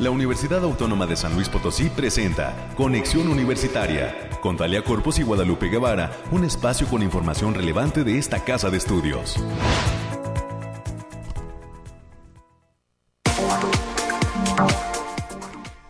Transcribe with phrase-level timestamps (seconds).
[0.00, 5.68] La Universidad Autónoma de San Luis Potosí presenta Conexión Universitaria con Talia Corpus y Guadalupe
[5.68, 9.34] Guevara, un espacio con información relevante de esta casa de estudios.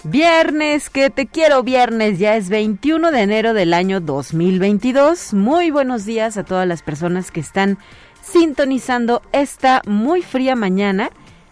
[0.05, 5.35] Viernes, que te quiero viernes, ya es 21 de enero del año 2022.
[5.35, 7.77] Muy buenos días a todas las personas que están
[8.23, 11.11] sintonizando esta muy fría mañana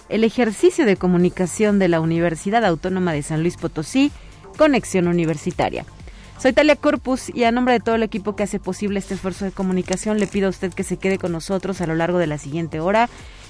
[0.08, 4.12] el ejercicio de comunicación de la Universidad Autónoma de San Luis Potosí,
[4.56, 5.84] Conexión Universitaria.
[6.38, 9.44] Soy Talia Corpus y a nombre de todo el equipo que hace posible este esfuerzo
[9.44, 12.26] de comunicación le pido a usted que se quede con nosotros a lo largo de
[12.26, 13.08] la siguiente hora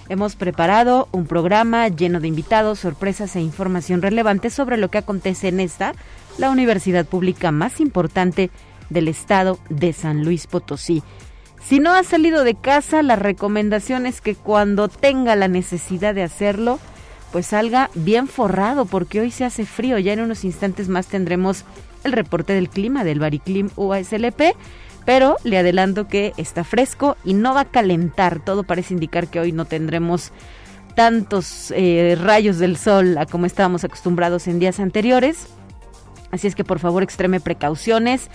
[0.09, 5.49] Hemos preparado un programa lleno de invitados, sorpresas e información relevante sobre lo que acontece
[5.49, 5.95] en esta,
[6.39, 8.51] la universidad pública más importante
[8.89, 11.03] del estado de San Luis Potosí.
[11.63, 16.23] Si no ha salido de casa, la recomendación es que cuando tenga la necesidad de
[16.23, 16.79] hacerlo,
[17.33, 19.99] pues salga bien forrado, porque hoy se hace frío.
[19.99, 21.65] Ya en unos instantes más tendremos
[22.05, 24.55] el reporte del clima del Bariclim UASLP
[25.07, 28.45] pero le adelanto que está fresco y no va a calentar.
[28.45, 30.33] Todo parece indicar que hoy no tendremos
[30.97, 35.47] tantos eh, rayos del sol a como estábamos acostumbrados en días anteriores.
[36.33, 38.29] Así es que por favor extreme precauciones.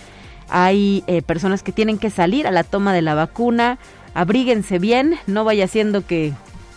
[0.48, 3.78] Hay eh, personas que tienen que salir a la toma de la vacuna.
[4.14, 6.32] Abríguense bien, no vaya siendo que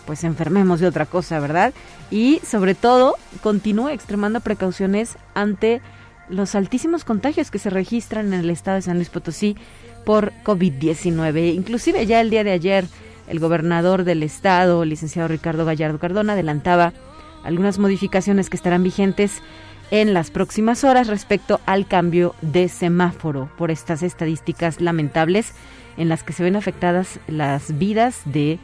[0.06, 1.74] pues enfermemos de otra cosa, ¿verdad?
[2.10, 5.82] Y sobre todo, continúe extremando precauciones ante
[6.28, 9.56] los altísimos contagios que se registran en el estado de San Luis Potosí
[10.04, 11.54] por COVID-19.
[11.54, 12.86] Inclusive ya el día de ayer
[13.28, 16.92] el gobernador del estado, licenciado Ricardo Gallardo Cardona, adelantaba
[17.44, 19.42] algunas modificaciones que estarán vigentes
[19.90, 25.52] en las próximas horas respecto al cambio de semáforo por estas estadísticas lamentables
[25.96, 28.58] en las que se ven afectadas las vidas de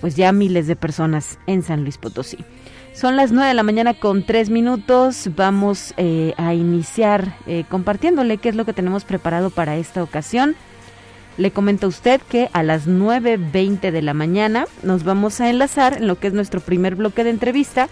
[0.00, 2.38] pues ya miles de personas en San Luis Potosí.
[2.92, 5.28] Son las 9 de la mañana con 3 minutos.
[5.36, 10.56] Vamos eh, a iniciar eh, compartiéndole qué es lo que tenemos preparado para esta ocasión.
[11.36, 15.98] Le comento a usted que a las 9.20 de la mañana nos vamos a enlazar
[15.98, 17.88] en lo que es nuestro primer bloque de entrevista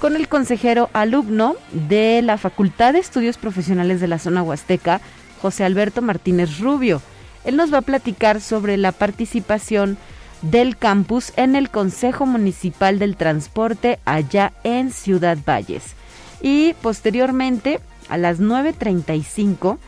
[0.00, 5.00] con el consejero alumno de la Facultad de Estudios Profesionales de la Zona Huasteca,
[5.40, 7.00] José Alberto Martínez Rubio.
[7.44, 9.96] Él nos va a platicar sobre la participación
[10.42, 15.94] del campus en el Consejo Municipal del Transporte allá en Ciudad Valles.
[16.42, 19.78] Y posteriormente, a las 9.35,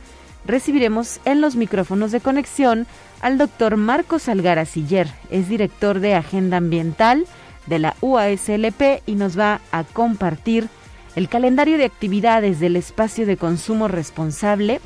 [0.47, 2.87] recibiremos en los micrófonos de conexión
[3.21, 7.27] al doctor Marcos Algara Siller, es director de Agenda Ambiental
[7.69, 10.69] de la UASLP y nos va a compartir
[11.17, 14.81] el calendario de actividades del espacio de consumo responsable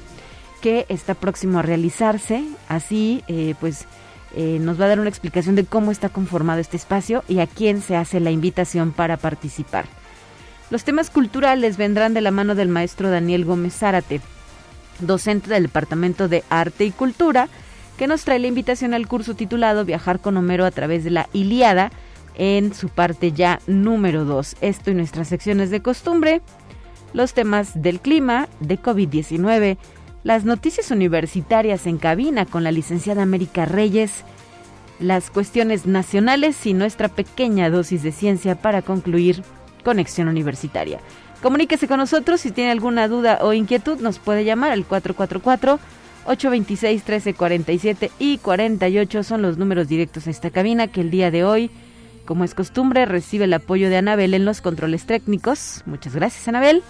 [0.60, 2.44] que está próximo a realizarse.
[2.69, 3.87] Así, eh, pues,
[4.34, 7.47] eh, nos va a dar una explicación de cómo está conformado este espacio y a
[7.47, 9.84] quién se hace la invitación para participar.
[10.70, 14.22] Los temas culturales vendrán de la mano del maestro Daniel Gómez Zárate,
[15.00, 17.49] docente del Departamento de Arte y Cultura,
[17.99, 21.28] que nos trae la invitación al curso titulado Viajar con Homero a través de la
[21.34, 21.91] Iliada
[22.37, 24.56] en su parte ya número 2.
[24.60, 26.43] Esto y nuestras secciones de costumbre,
[27.12, 29.76] los temas del clima, de COVID-19,
[30.25, 34.25] las noticias universitarias en cabina con la licenciada América Reyes,
[35.00, 39.43] las cuestiones nacionales y nuestra pequeña dosis de ciencia para concluir
[39.82, 41.00] Conexión Universitaria.
[41.43, 45.81] Comuníquese con nosotros si tiene alguna duda o inquietud, nos puede llamar al 444
[46.25, 51.43] 826 1347 y 48 son los números directos a esta cabina que el día de
[51.43, 51.70] hoy,
[52.25, 55.83] como es costumbre, recibe el apoyo de Anabel en los controles técnicos.
[55.87, 56.83] Muchas gracias, Anabel.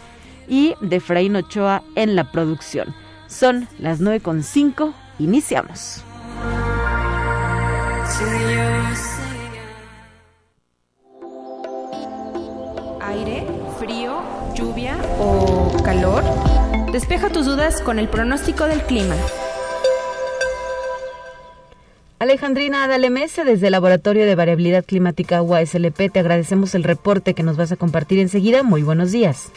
[0.49, 2.95] Y de Fraín Ochoa en la producción.
[3.27, 4.93] Son las 9.5.
[5.19, 6.05] Iniciamos.
[13.01, 13.47] Aire,
[13.79, 14.23] frío
[14.55, 16.23] lluvia o calor?
[16.93, 19.15] Despeja tus dudas con el pronóstico del clima.
[22.23, 27.57] Alejandrina Adalemese, desde el Laboratorio de Variabilidad Climática UASLP, te agradecemos el reporte que nos
[27.57, 28.63] vas a compartir enseguida.
[28.63, 29.51] Muy buenos días.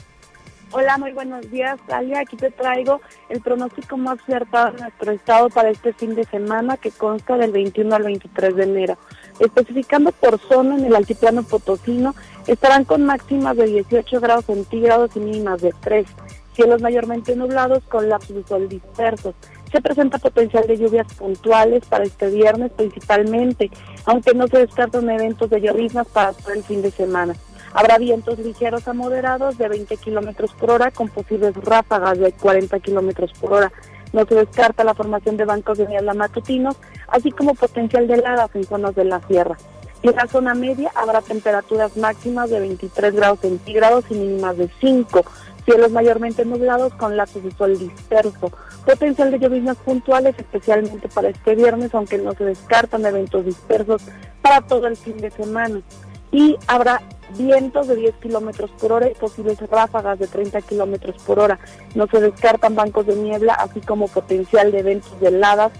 [0.71, 2.21] Hola, muy buenos días, Talia.
[2.21, 6.75] Aquí te traigo el pronóstico más acertado de nuestro estado para este fin de semana
[6.77, 8.97] que consta del 21 al 23 de enero.
[9.39, 12.15] Especificando por zona en el altiplano potosino,
[12.47, 16.07] estarán con máximas de 18 grados centígrados y mínimas de 3.
[16.55, 19.35] Cielos mayormente nublados con lapsos de sol dispersos.
[19.75, 23.69] Se presenta potencial de lluvias puntuales para este viernes principalmente,
[24.05, 27.35] aunque no se descartan eventos de lloviznas para todo el fin de semana.
[27.73, 32.79] Habrá vientos ligeros a moderados de 20 kilómetros por hora con posibles ráfagas de 40
[32.79, 33.73] kilómetros por hora.
[34.13, 36.77] No se descarta la formación de bancos de niebla matutinos,
[37.09, 39.57] así como potencial de heladas en zonas de la sierra.
[40.03, 45.25] En la zona media habrá temperaturas máximas de 23 grados centígrados y mínimas de 5.
[45.65, 48.51] Cielos mayormente nublados con lapsos de sol disperso.
[48.85, 54.03] Potencial de lloviznas puntuales, especialmente para este viernes, aunque no se descartan eventos dispersos
[54.41, 55.81] para todo el fin de semana.
[56.31, 57.01] Y habrá
[57.37, 61.59] vientos de 10 kilómetros por hora y posibles ráfagas de 30 kilómetros por hora.
[61.95, 65.71] No se descartan bancos de niebla, así como potencial de eventos de heladas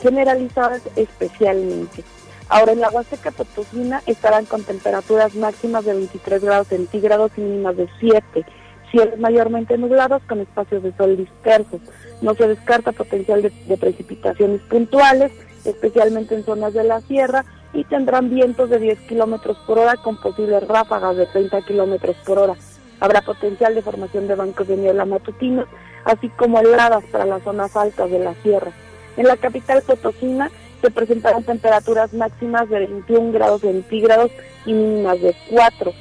[0.00, 2.04] generalizadas especialmente.
[2.48, 7.76] Ahora en la Huasteca Potosina estarán con temperaturas máximas de 23 grados centígrados y mínimas
[7.76, 8.44] de 7.
[8.90, 11.80] Cielos mayormente nublados con espacios de sol dispersos.
[12.22, 15.32] No se descarta potencial de, precipitaciones puntuales,
[15.64, 20.16] especialmente en zonas de la sierra, y tendrán vientos de 10 kilómetros por hora con
[20.16, 22.54] posibles ráfagas de 30 kilómetros por hora.
[23.00, 25.66] Habrá potencial de formación de bancos de niebla matutinos,
[26.04, 28.70] así como heladas para las zonas altas de la sierra.
[29.16, 30.50] En la capital Potosina
[30.80, 34.30] se presentarán temperaturas máximas de 21 grados centígrados
[34.66, 35.92] y mínimas de 4.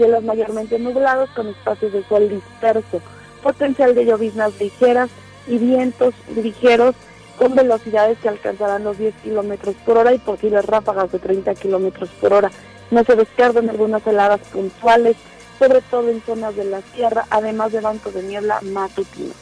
[0.00, 3.02] Cielos mayormente nublados con espacios de sol disperso,
[3.42, 5.10] potencial de lloviznas ligeras
[5.46, 6.94] y vientos ligeros
[7.36, 12.08] con velocidades que alcanzarán los 10 kilómetros por hora y posibles ráfagas de 30 kilómetros
[12.18, 12.50] por hora.
[12.90, 15.18] No se descartan algunas heladas puntuales,
[15.58, 19.36] sobre todo en zonas de la sierra, además de bancos de niebla matutinos.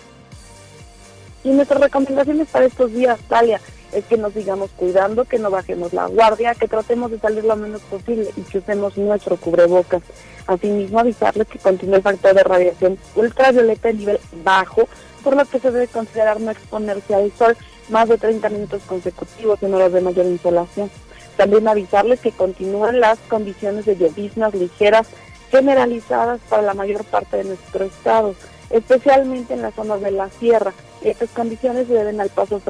[1.44, 3.60] Y nuestras recomendaciones para estos días, Talia,
[3.92, 7.56] es que nos sigamos cuidando, que no bajemos la guardia, que tratemos de salir lo
[7.56, 10.02] menos posible y que usemos nuestro cubrebocas.
[10.46, 14.88] Asimismo, avisarles que continúa el factor de radiación ultravioleta en nivel bajo,
[15.22, 17.56] por lo que se debe considerar no exponerse al sol
[17.88, 20.90] más de 30 minutos consecutivos en horas de mayor insolación.
[21.36, 25.06] También avisarles que continúan las condiciones de lloviznas ligeras
[25.50, 28.34] generalizadas para la mayor parte de nuestro estado,
[28.70, 30.72] especialmente en las zonas de la sierra.
[31.02, 32.60] Estas condiciones se deben al paso,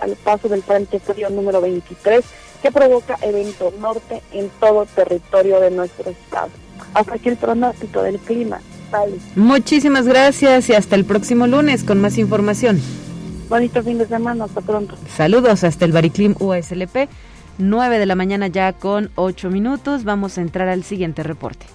[0.00, 2.24] al paso del Frente Frío número 23,
[2.62, 6.50] que provoca evento norte en todo territorio de nuestro estado.
[6.94, 8.60] Hasta aquí el pronóstico del clima.
[9.34, 12.80] Muchísimas gracias y hasta el próximo lunes con más información.
[13.48, 14.96] Bonito fin de semana, hasta pronto.
[15.14, 17.08] Saludos hasta el Bariclim USLP,
[17.58, 20.04] 9 de la mañana ya con 8 minutos.
[20.04, 21.66] Vamos a entrar al siguiente reporte.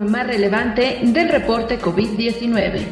[0.00, 2.86] Más relevante del reporte COVID-19.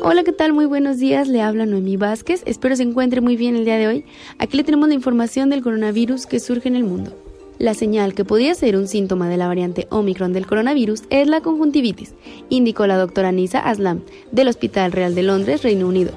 [0.00, 0.52] Hola, ¿qué tal?
[0.52, 1.26] Muy buenos días.
[1.26, 2.44] Le habla Noemí Vázquez.
[2.46, 4.04] Espero se encuentre muy bien el día de hoy.
[4.38, 7.16] Aquí le tenemos la información del coronavirus que surge en el mundo.
[7.58, 11.40] La señal que podría ser un síntoma de la variante Omicron del coronavirus es la
[11.40, 12.14] conjuntivitis,
[12.48, 16.12] indicó la doctora Nisa Aslam, del Hospital Real de Londres, Reino Unido.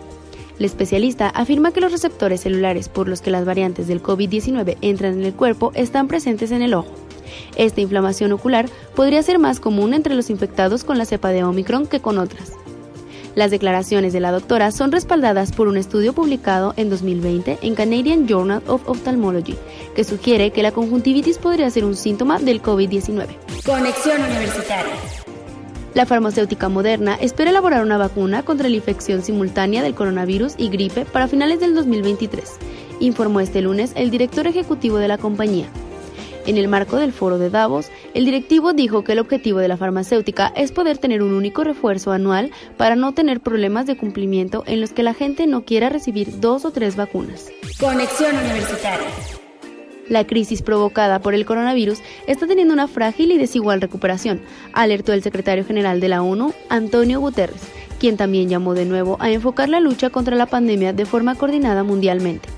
[0.63, 5.15] La especialista afirma que los receptores celulares por los que las variantes del COVID-19 entran
[5.15, 6.88] en el cuerpo están presentes en el ojo.
[7.57, 11.86] Esta inflamación ocular podría ser más común entre los infectados con la cepa de Omicron
[11.86, 12.54] que con otras.
[13.36, 18.25] Las declaraciones de la doctora son respaldadas por un estudio publicado en 2020 en Canadian
[18.25, 19.57] Journal of Ophthalmology,
[19.98, 23.27] que sugiere que la conjuntivitis podría ser un síntoma del COVID-19.
[23.65, 25.23] Conexión Universitaria.
[25.94, 31.06] La farmacéutica Moderna espera elaborar una vacuna contra la infección simultánea del coronavirus y gripe
[31.06, 32.57] para finales del 2023,
[33.00, 35.68] informó este lunes el director ejecutivo de la compañía.
[36.48, 39.78] En el marco del foro de Davos, el directivo dijo que el objetivo de la
[39.78, 44.81] farmacéutica es poder tener un único refuerzo anual para no tener problemas de cumplimiento en
[44.81, 47.50] los que la gente no quiera recibir dos o tres vacunas.
[47.79, 49.08] Conexión Universitaria.
[50.10, 54.41] La crisis provocada por el coronavirus está teniendo una frágil y desigual recuperación,
[54.74, 57.62] alertó el secretario general de la ONU, Antonio Guterres,
[58.00, 61.83] quien también llamó de nuevo a enfocar la lucha contra la pandemia de forma coordinada
[61.83, 62.50] mundialmente.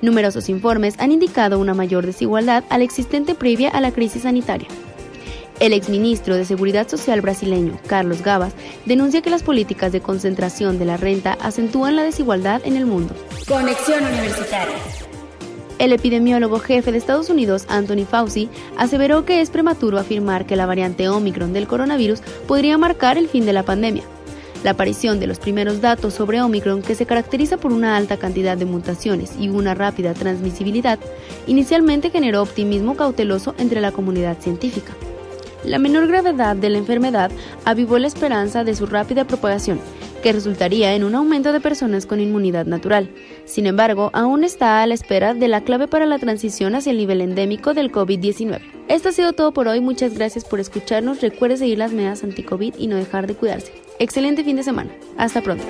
[0.00, 4.66] Numerosos informes han indicado una mayor desigualdad a la existente previa a la crisis sanitaria.
[5.60, 10.86] El exministro de Seguridad Social brasileño, Carlos Gabas, denuncia que las políticas de concentración de
[10.86, 13.14] la renta acentúan la desigualdad en el mundo.
[13.46, 14.74] Conexión Universitaria.
[15.82, 20.64] El epidemiólogo jefe de Estados Unidos, Anthony Fauci, aseveró que es prematuro afirmar que la
[20.64, 24.04] variante Omicron del coronavirus podría marcar el fin de la pandemia.
[24.62, 28.56] La aparición de los primeros datos sobre Omicron, que se caracteriza por una alta cantidad
[28.56, 31.00] de mutaciones y una rápida transmisibilidad,
[31.48, 34.92] inicialmente generó optimismo cauteloso entre la comunidad científica.
[35.64, 37.32] La menor gravedad de la enfermedad
[37.64, 39.80] avivó la esperanza de su rápida propagación,
[40.22, 43.10] que resultaría en un aumento de personas con inmunidad natural.
[43.44, 46.98] Sin embargo, aún está a la espera de la clave para la transición hacia el
[46.98, 48.60] nivel endémico del COVID-19.
[48.88, 52.74] Esto ha sido todo por hoy, muchas gracias por escucharnos, recuerde seguir las medidas anti-COVID
[52.78, 53.72] y no dejar de cuidarse.
[53.98, 54.90] Excelente fin de semana.
[55.18, 55.64] Hasta pronto.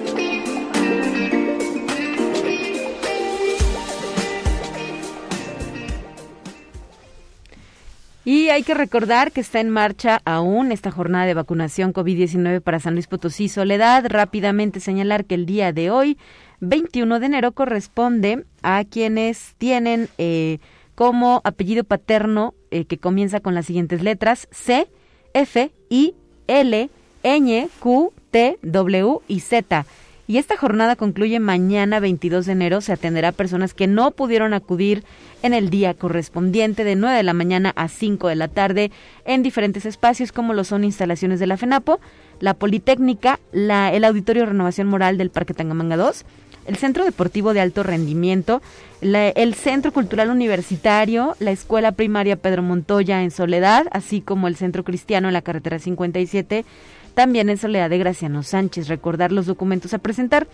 [8.24, 12.78] Y hay que recordar que está en marcha aún esta jornada de vacunación COVID-19 para
[12.78, 14.04] San Luis Potosí Soledad.
[14.08, 16.18] Rápidamente señalar que el día de hoy,
[16.60, 20.58] 21 de enero, corresponde a quienes tienen eh,
[20.94, 24.86] como apellido paterno eh, que comienza con las siguientes letras C,
[25.34, 26.14] F, I,
[26.46, 26.90] L,
[27.24, 29.84] Ñ, Q, T, W y Z.
[30.32, 32.80] Y esta jornada concluye mañana 22 de enero.
[32.80, 35.04] Se atenderá a personas que no pudieron acudir
[35.42, 38.90] en el día correspondiente de 9 de la mañana a 5 de la tarde
[39.26, 42.00] en diferentes espacios como lo son instalaciones de la FENAPO,
[42.40, 46.24] la Politécnica, la, el Auditorio Renovación Moral del Parque Tangamanga 2,
[46.66, 48.62] el Centro Deportivo de Alto Rendimiento,
[49.02, 54.82] el Centro Cultural Universitario, la Escuela Primaria Pedro Montoya en Soledad, así como el Centro
[54.82, 56.64] Cristiano en la Carretera 57,
[57.14, 58.88] también en Soledad de Graciano Sánchez.
[58.88, 60.48] Recordar los documentos a presentar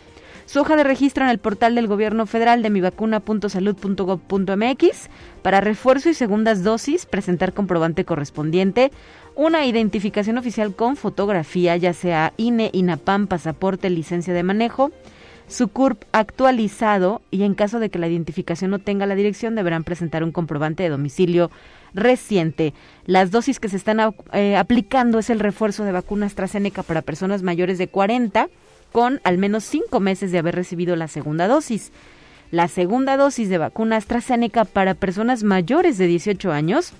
[0.47, 5.11] su hoja de registro en el portal del Gobierno Federal de mivacuna.salud.gov.mx
[5.43, 8.91] para refuerzo y segundas dosis, presentar comprobante correspondiente,
[9.35, 14.91] una identificación oficial con fotografía, ya sea INE, INAPAM, pasaporte, licencia de manejo,
[15.49, 19.85] su CURP actualizado y en caso de que la identificación no tenga la dirección deberán
[19.85, 21.51] presentar un comprobante de domicilio
[21.95, 22.75] reciente.
[23.07, 27.43] Las dosis que se están eh, aplicando es el refuerzo de vacuna AstraZeneca para personas
[27.43, 28.49] mayores de 40
[28.93, 31.93] con al menos cinco meses de haber recibido la segunda dosis.
[32.51, 36.93] La segunda dosis de vacuna AstraZeneca para personas mayores de 18 años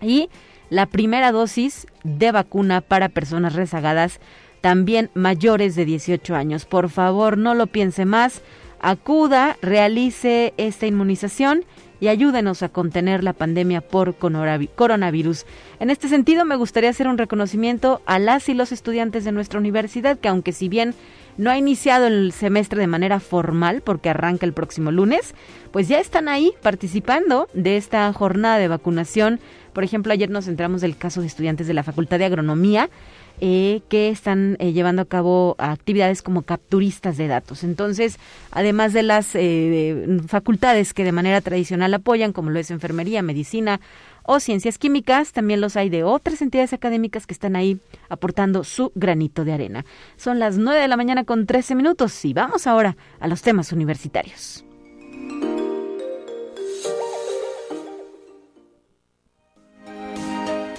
[0.00, 0.28] y
[0.68, 4.20] la primera dosis de vacuna para personas rezagadas
[4.66, 6.64] también mayores de 18 años.
[6.64, 8.42] Por favor, no lo piense más,
[8.80, 11.64] acuda, realice esta inmunización
[12.00, 15.46] y ayúdenos a contener la pandemia por coronavirus.
[15.78, 19.60] En este sentido, me gustaría hacer un reconocimiento a las y los estudiantes de nuestra
[19.60, 20.96] universidad que aunque si bien
[21.36, 25.32] no ha iniciado el semestre de manera formal porque arranca el próximo lunes,
[25.70, 29.38] pues ya están ahí participando de esta jornada de vacunación.
[29.72, 32.90] Por ejemplo, ayer nos entramos del caso de estudiantes de la Facultad de Agronomía
[33.40, 37.64] eh, que están eh, llevando a cabo actividades como capturistas de datos.
[37.64, 38.18] Entonces,
[38.50, 43.80] además de las eh, facultades que de manera tradicional apoyan, como lo es enfermería, medicina
[44.22, 47.78] o ciencias químicas, también los hay de otras entidades académicas que están ahí
[48.08, 49.84] aportando su granito de arena.
[50.16, 53.72] Son las 9 de la mañana con 13 minutos y vamos ahora a los temas
[53.72, 54.64] universitarios.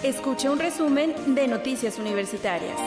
[0.07, 2.77] Escucha un resumen de Noticias Universitarias.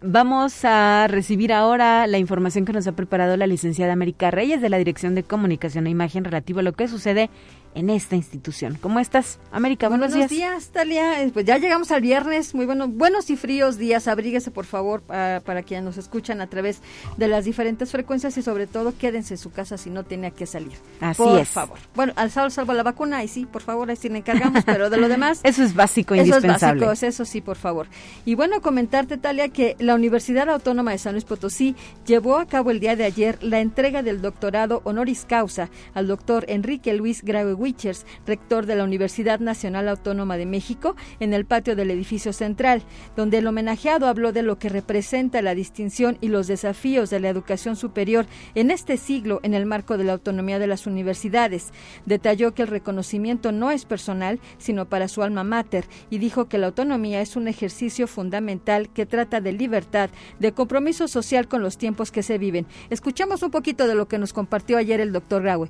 [0.00, 4.68] Vamos a recibir ahora la información que nos ha preparado la licenciada América Reyes de
[4.68, 7.28] la Dirección de Comunicación e Imagen relativo a lo que sucede
[7.76, 8.78] en esta institución.
[8.80, 9.88] ¿Cómo estás, América?
[9.88, 10.70] Buenos, buenos días.
[10.70, 11.22] Talia.
[11.22, 14.08] Eh, pues ya llegamos al viernes, muy bueno, buenos y fríos días.
[14.08, 16.80] Abríguese, por favor, para, quienes nos escuchan a través
[17.18, 20.46] de las diferentes frecuencias y sobre todo quédense en su casa si no tiene que
[20.46, 20.72] salir.
[21.00, 21.48] Así por es.
[21.48, 21.78] favor.
[21.94, 24.88] Bueno, al salvo, salvo la vacuna, y sí, por favor, ahí sí le encargamos, pero
[24.88, 25.40] de lo demás.
[25.44, 26.56] eso es básico, indispensable.
[26.56, 27.88] Eso es básico, eso sí, por favor.
[28.24, 32.70] Y bueno, comentarte, Talia, que la Universidad Autónoma de San Luis Potosí llevó a cabo
[32.70, 37.65] el día de ayer la entrega del doctorado honoris causa al doctor Enrique Luis Graue
[37.66, 42.84] Wichers, rector de la Universidad Nacional Autónoma de México en el patio del edificio central,
[43.16, 47.28] donde el homenajeado habló de lo que representa la distinción y los desafíos de la
[47.28, 51.72] educación superior en este siglo en el marco de la autonomía de las universidades.
[52.04, 56.58] Detalló que el reconocimiento no es personal, sino para su alma mater, y dijo que
[56.58, 61.78] la autonomía es un ejercicio fundamental que trata de libertad, de compromiso social con los
[61.78, 62.66] tiempos que se viven.
[62.90, 65.68] Escuchamos un poquito de lo que nos compartió ayer el doctor Graue.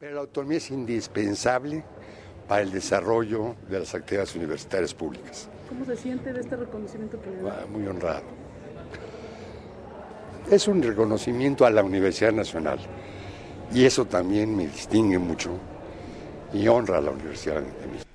[0.00, 1.84] Pero la autonomía es indispensable
[2.48, 5.50] para el desarrollo de las actividades universitarias públicas.
[5.68, 7.66] ¿Cómo se siente de este reconocimiento que le da?
[7.70, 8.22] Muy honrado.
[10.50, 12.78] Es un reconocimiento a la Universidad Nacional
[13.74, 15.50] y eso también me distingue mucho
[16.54, 18.10] y honra a la Universidad de México.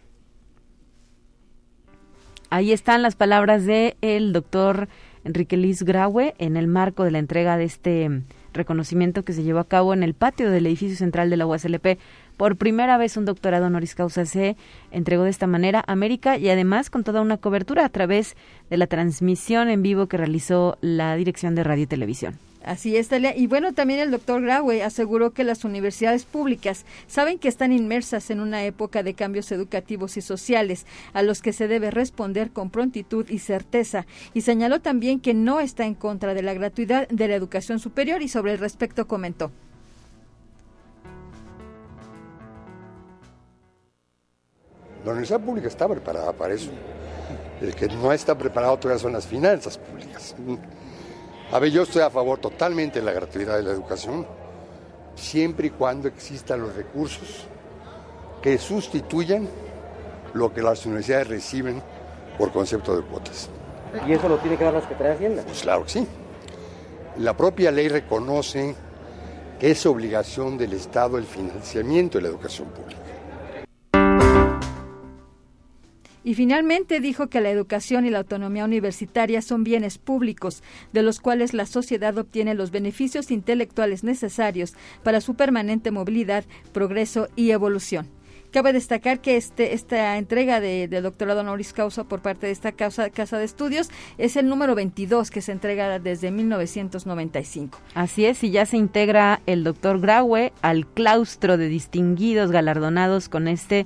[2.50, 4.88] Ahí están las palabras del el doctor
[5.24, 8.24] Enrique Luis Graue en el marco de la entrega de este
[8.56, 12.00] reconocimiento que se llevó a cabo en el patio del edificio central de la USLP.
[12.38, 14.58] Por primera vez un doctorado honoris causa se
[14.92, 18.36] entregó de esta manera a América y además con toda una cobertura a través
[18.70, 22.38] de la transmisión en vivo que realizó la Dirección de Radio y Televisión.
[22.66, 23.38] Así es, Talia.
[23.38, 28.32] Y bueno, también el doctor Graue aseguró que las universidades públicas saben que están inmersas
[28.32, 32.72] en una época de cambios educativos y sociales a los que se debe responder con
[32.72, 34.08] prontitud y certeza.
[34.34, 38.24] Y señaló también que no está en contra de la gratuidad de la educación superior
[38.24, 39.52] y sobre el respecto comentó.
[45.06, 46.72] La universidad pública está preparada para eso.
[47.62, 50.36] El que no está preparado todavía son las finanzas públicas.
[51.52, 54.26] A ver, yo estoy a favor totalmente de la gratuidad de la educación,
[55.16, 57.46] siempre y cuando existan los recursos
[58.42, 59.48] que sustituyan
[60.34, 61.84] lo que las universidades reciben
[62.40, 63.48] por concepto de cuotas.
[64.08, 65.44] ¿Y eso lo tiene que dar la Secretaría de Hacienda?
[65.46, 66.08] Pues claro que sí.
[67.20, 68.76] La propia ley reconoce
[69.60, 73.05] que es obligación del Estado el financiamiento de la educación pública.
[76.26, 81.20] Y finalmente dijo que la educación y la autonomía universitaria son bienes públicos, de los
[81.20, 88.08] cuales la sociedad obtiene los beneficios intelectuales necesarios para su permanente movilidad, progreso y evolución.
[88.52, 93.10] Cabe destacar que este, esta entrega de, doctorado honoris causa por parte de esta casa,
[93.12, 97.78] casa de estudios es el número 22 que se entrega desde 1995.
[97.94, 103.48] Así es, y ya se integra el doctor Graue al claustro de distinguidos galardonados con
[103.48, 103.86] este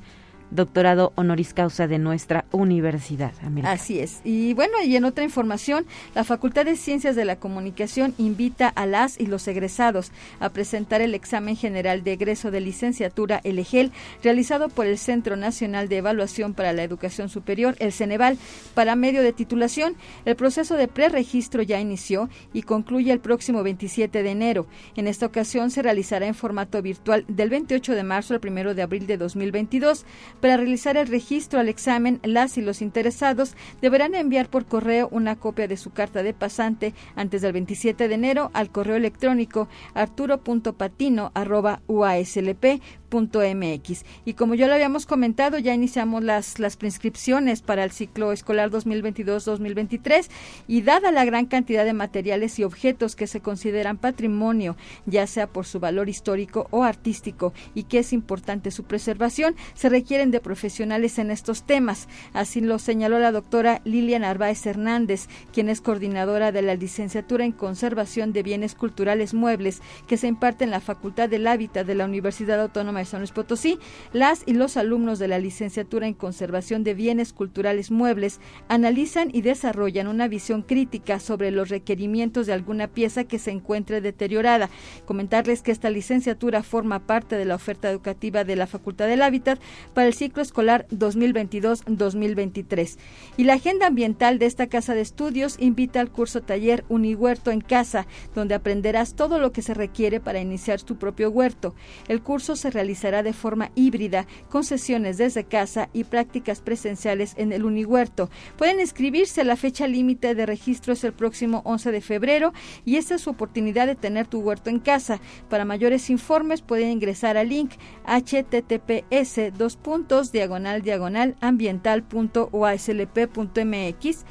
[0.51, 3.33] doctorado honoris causa de nuestra universidad.
[3.63, 4.21] Así es.
[4.23, 8.85] Y bueno, y en otra información, la Facultad de Ciencias de la Comunicación invita a
[8.85, 13.91] las y los egresados a presentar el examen general de egreso de licenciatura, el EGEL,
[14.23, 18.37] realizado por el Centro Nacional de Evaluación para la Educación Superior, el CENEVAL,
[18.73, 19.95] para medio de titulación.
[20.25, 24.67] El proceso de preregistro ya inició y concluye el próximo 27 de enero.
[24.95, 28.81] En esta ocasión se realizará en formato virtual del 28 de marzo al 1 de
[28.81, 30.05] abril de 2022.
[30.41, 35.35] Para realizar el registro al examen, las y los interesados deberán enviar por correo una
[35.35, 42.81] copia de su carta de pasante antes del 27 de enero al correo electrónico arturo.patino.uaslp
[43.11, 48.31] mx Y como ya lo habíamos comentado, ya iniciamos las, las prescripciones para el ciclo
[48.31, 50.29] escolar 2022-2023
[50.67, 54.75] y dada la gran cantidad de materiales y objetos que se consideran patrimonio,
[55.05, 59.89] ya sea por su valor histórico o artístico y que es importante su preservación, se
[59.89, 62.07] requieren de profesionales en estos temas.
[62.33, 67.51] Así lo señaló la doctora Lilian Arbaez Hernández, quien es coordinadora de la licenciatura en
[67.51, 72.05] conservación de bienes culturales muebles que se imparte en la Facultad del Hábitat de la
[72.05, 73.79] Universidad Autónoma de San Luis Potosí,
[74.13, 79.41] las y los alumnos de la licenciatura en conservación de bienes culturales muebles analizan y
[79.41, 84.69] desarrollan una visión crítica sobre los requerimientos de alguna pieza que se encuentre deteriorada.
[85.05, 89.59] Comentarles que esta licenciatura forma parte de la oferta educativa de la Facultad del Hábitat
[89.93, 92.97] para el ciclo escolar 2022-2023.
[93.37, 97.61] Y la agenda ambiental de esta casa de estudios invita al curso taller Unihuerto en
[97.61, 101.75] casa, donde aprenderás todo lo que se requiere para iniciar tu propio huerto.
[102.07, 107.35] El curso se realiza realizará de forma híbrida, con sesiones desde casa y prácticas presenciales
[107.37, 108.31] en el Unihuerto.
[108.57, 112.51] Pueden inscribirse, la fecha límite de registro es el próximo 11 de febrero
[112.85, 115.21] y esta es su oportunidad de tener tu huerto en casa.
[115.49, 117.73] Para mayores informes pueden ingresar al link
[118.07, 124.25] https dos puntos diagonal diagonal ambiental.uaslp.mx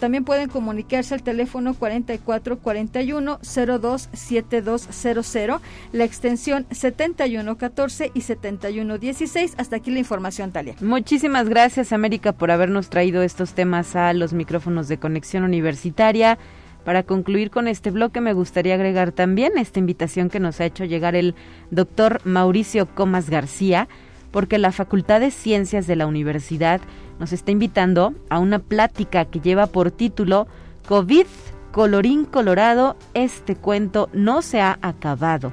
[0.00, 5.60] también pueden comunicarse al teléfono 4441 027200,
[5.92, 9.54] la extensión 7114 y 7116.
[9.58, 10.74] Hasta aquí la información, Talia.
[10.80, 16.38] Muchísimas gracias, América, por habernos traído estos temas a los micrófonos de conexión universitaria.
[16.84, 20.84] Para concluir con este bloque, me gustaría agregar también esta invitación que nos ha hecho
[20.84, 21.34] llegar el
[21.70, 23.88] doctor Mauricio Comas García,
[24.32, 26.80] porque la Facultad de Ciencias de la Universidad
[27.20, 30.48] nos está invitando a una plática que lleva por título
[30.88, 31.26] COVID,
[31.70, 35.52] colorín colorado, este cuento no se ha acabado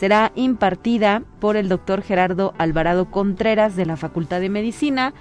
[0.00, 5.12] será impartida por el doctor Gerardo Alvarado Contreras de la Facultad de Medicina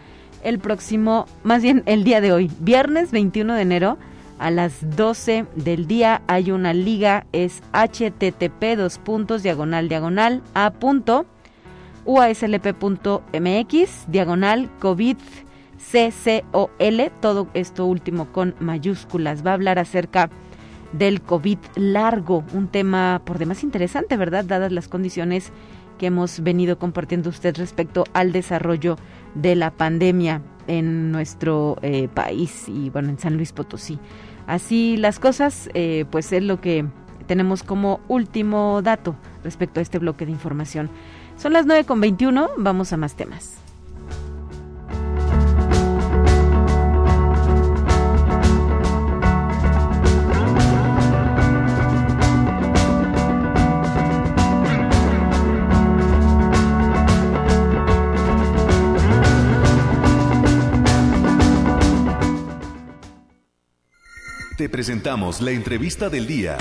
[0.41, 3.97] el próximo, más bien el día de hoy, viernes 21 de enero
[4.39, 10.71] a las 12 del día hay una liga, es http dos puntos diagonal diagonal a
[10.71, 11.25] punto
[12.05, 12.49] uaslp.mx
[14.07, 15.17] diagonal covid
[15.91, 19.45] CCOL, todo esto último con mayúsculas.
[19.45, 20.29] Va a hablar acerca
[20.93, 24.45] del COVID largo, un tema por demás interesante, ¿verdad?
[24.45, 25.51] Dadas las condiciones
[25.97, 28.97] que hemos venido compartiendo usted respecto al desarrollo
[29.35, 33.99] de la pandemia en nuestro eh, país y bueno, en San Luis Potosí.
[34.47, 36.85] Así las cosas, eh, pues es lo que
[37.27, 40.89] tenemos como último dato respecto a este bloque de información.
[41.37, 43.68] Son las 9.21, vamos a más temas.
[64.59, 66.57] Te presentamos la entrevista del día.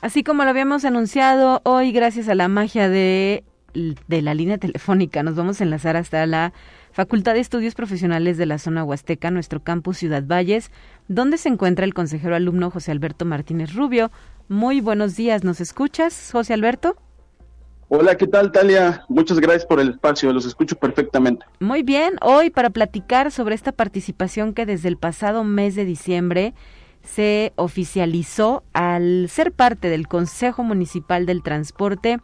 [0.00, 3.44] Así como lo habíamos anunciado, hoy gracias a la magia de,
[3.74, 6.52] de la línea telefónica nos vamos a enlazar hasta la
[6.90, 10.72] Facultad de Estudios Profesionales de la Zona Huasteca, nuestro campus Ciudad Valles,
[11.06, 14.10] donde se encuentra el consejero alumno José Alberto Martínez Rubio.
[14.48, 16.96] Muy buenos días, ¿nos escuchas, José Alberto?
[17.90, 19.06] Hola, ¿qué tal, Talia?
[19.08, 21.46] Muchas gracias por el espacio, los escucho perfectamente.
[21.58, 26.52] Muy bien, hoy para platicar sobre esta participación que desde el pasado mes de diciembre
[27.02, 32.18] se oficializó al ser parte del Consejo Municipal del Transporte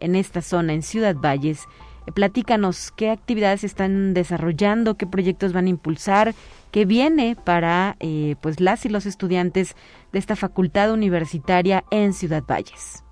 [0.00, 1.60] en esta zona, en Ciudad Valles.
[2.08, 6.34] Eh, platícanos qué actividades están desarrollando, qué proyectos van a impulsar,
[6.72, 9.76] qué viene para eh, pues las y los estudiantes
[10.12, 13.03] de esta facultad universitaria en Ciudad Valles.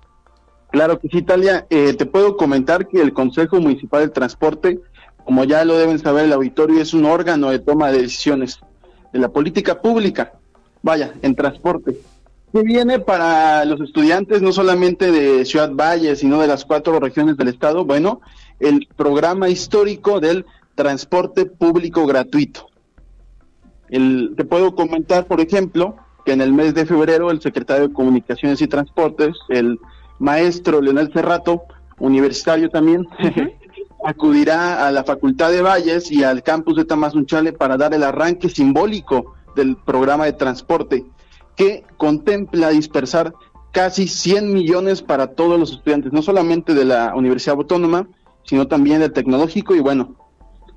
[0.73, 1.67] Claro que sí, Italia.
[1.69, 4.79] Eh, te puedo comentar que el Consejo Municipal del Transporte,
[5.23, 8.59] como ya lo deben saber el auditorio, es un órgano de toma de decisiones
[9.13, 10.33] de la política pública,
[10.81, 11.95] vaya, en transporte,
[12.51, 17.37] que viene para los estudiantes no solamente de Ciudad Valle, sino de las cuatro regiones
[17.37, 18.21] del estado, bueno,
[18.59, 22.65] el programa histórico del transporte público gratuito.
[23.89, 27.93] El, te puedo comentar, por ejemplo, que en el mes de febrero el secretario de
[27.93, 29.77] Comunicaciones y Transportes, el
[30.19, 31.63] maestro Leonel Cerrato,
[31.99, 33.07] universitario también,
[34.05, 38.49] acudirá a la Facultad de Valles y al campus de Tamazunchale para dar el arranque
[38.49, 41.05] simbólico del programa de transporte
[41.55, 43.33] que contempla dispersar
[43.71, 48.07] casi 100 millones para todos los estudiantes, no solamente de la Universidad Autónoma,
[48.43, 50.15] sino también del tecnológico y bueno,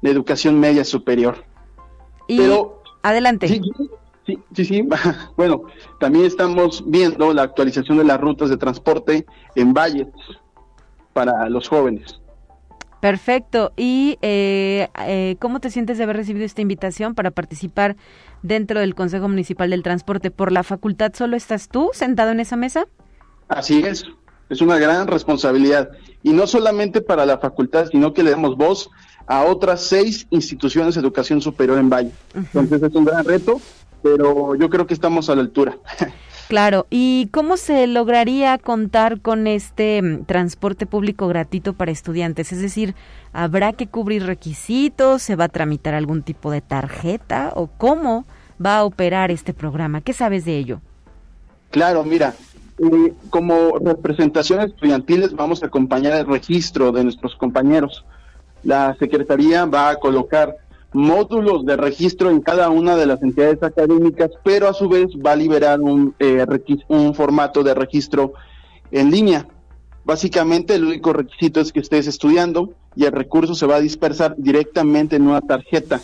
[0.03, 1.45] de educación media superior.
[2.29, 3.49] Y Pero, adelante.
[3.49, 3.61] Sí,
[4.27, 4.89] sí, sí.
[5.37, 5.63] Bueno,
[6.01, 10.09] también estamos viendo la actualización de las rutas de transporte en valles
[11.13, 12.21] para los jóvenes.
[13.01, 13.73] Perfecto.
[13.77, 17.97] ¿Y eh, eh, cómo te sientes de haber recibido esta invitación para participar
[18.43, 20.31] dentro del Consejo Municipal del Transporte?
[20.31, 22.87] ¿Por la facultad solo estás tú sentado en esa mesa?
[23.49, 24.05] Así es.
[24.49, 25.91] Es una gran responsabilidad.
[26.23, 28.91] Y no solamente para la facultad, sino que le damos voz
[29.27, 32.13] a otras seis instituciones de educación superior en Valle.
[32.35, 33.61] Entonces es un gran reto
[34.07, 35.77] pero yo creo que estamos a la altura.
[36.49, 42.53] Claro, ¿y cómo se lograría contar con este mm, transporte público gratuito para estudiantes?
[42.53, 42.95] Es decir,
[43.33, 45.23] ¿habrá que cubrir requisitos?
[45.23, 47.51] ¿Se va a tramitar algún tipo de tarjeta?
[47.57, 48.27] ¿O cómo
[48.65, 50.03] va a operar este programa?
[50.03, 50.81] ¿Qué sabes de ello?
[51.73, 52.33] Claro, mira,
[52.79, 58.05] eh, como representación estudiantiles vamos a acompañar el registro de nuestros compañeros.
[58.63, 60.59] La Secretaría va a colocar
[60.97, 65.33] módulos de registro en cada una de las entidades académicas, pero a su vez va
[65.33, 66.45] a liberar un, eh,
[66.89, 68.33] un formato de registro
[68.91, 69.47] en línea.
[70.05, 74.35] Básicamente el único requisito es que estés estudiando y el recurso se va a dispersar
[74.39, 76.01] directamente en una tarjeta.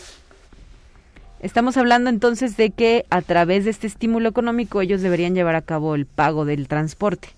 [1.40, 5.62] Estamos hablando entonces de que a través de este estímulo económico ellos deberían llevar a
[5.62, 7.28] cabo el pago del transporte.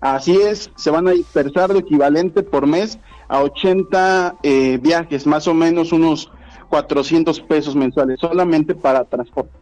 [0.00, 5.48] Así es, se van a dispersar lo equivalente por mes a 80 eh, viajes, más
[5.48, 6.30] o menos unos
[6.68, 9.52] 400 pesos mensuales solamente para transporte.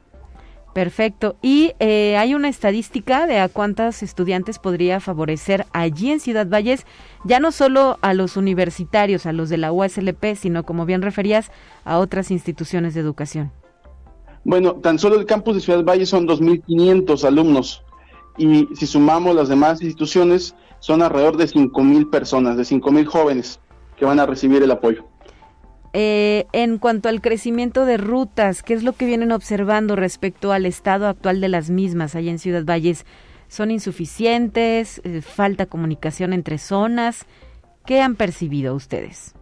[0.73, 1.37] Perfecto.
[1.41, 6.85] ¿Y eh, hay una estadística de a cuántos estudiantes podría favorecer allí en Ciudad Valles,
[7.25, 11.51] ya no solo a los universitarios, a los de la USLP, sino, como bien referías,
[11.85, 13.53] a otras instituciones de educación?
[14.45, 17.83] Bueno, tan solo el campus de Ciudad Valles son 2.500 alumnos
[18.39, 23.61] y si sumamos las demás instituciones, son alrededor de 5.000 personas, de 5.000 jóvenes
[23.97, 25.07] que van a recibir el apoyo.
[25.99, 30.67] Eh, en cuanto al crecimiento de rutas, ¿qué es lo que vienen observando respecto al
[30.67, 33.07] estado actual de las mismas allá en Ciudad Valles?
[33.49, 35.01] ¿Son insuficientes?
[35.05, 37.25] Eh, ¿Falta comunicación entre zonas?
[37.87, 39.33] ¿Qué han percibido ustedes?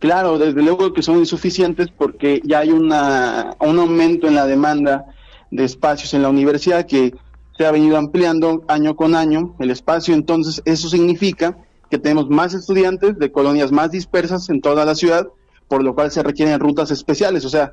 [0.00, 5.04] Claro, desde luego que son insuficientes porque ya hay una, un aumento en la demanda
[5.52, 7.14] de espacios en la universidad que
[7.56, 11.58] se ha venido ampliando año con año el espacio, entonces eso significa
[11.90, 15.28] que tenemos más estudiantes de colonias más dispersas en toda la ciudad
[15.72, 17.72] por lo cual se requieren rutas especiales, o sea,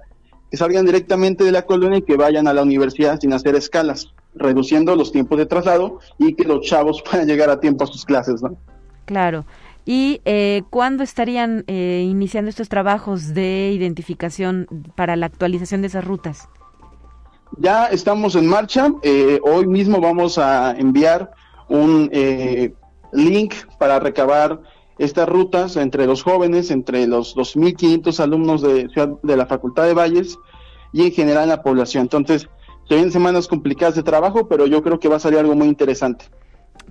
[0.50, 4.14] que salgan directamente de la colonia y que vayan a la universidad sin hacer escalas,
[4.36, 8.06] reduciendo los tiempos de traslado y que los chavos puedan llegar a tiempo a sus
[8.06, 8.56] clases, ¿no?
[9.04, 9.46] Claro.
[9.86, 16.06] ¿Y eh, cuándo estarían eh, iniciando estos trabajos de identificación para la actualización de esas
[16.06, 16.48] rutas?
[17.58, 18.94] Ya estamos en marcha.
[19.04, 21.32] Eh, hoy mismo vamos a enviar
[21.68, 22.74] un eh,
[23.12, 24.62] link para recabar
[25.00, 28.88] estas rutas entre los jóvenes, entre los 2.500 alumnos de,
[29.24, 30.38] de la Facultad de Valles
[30.94, 32.04] y en general en la población.
[32.04, 32.48] Entonces,
[32.88, 35.68] se vienen semanas complicadas de trabajo, pero yo creo que va a salir algo muy
[35.68, 36.26] interesante.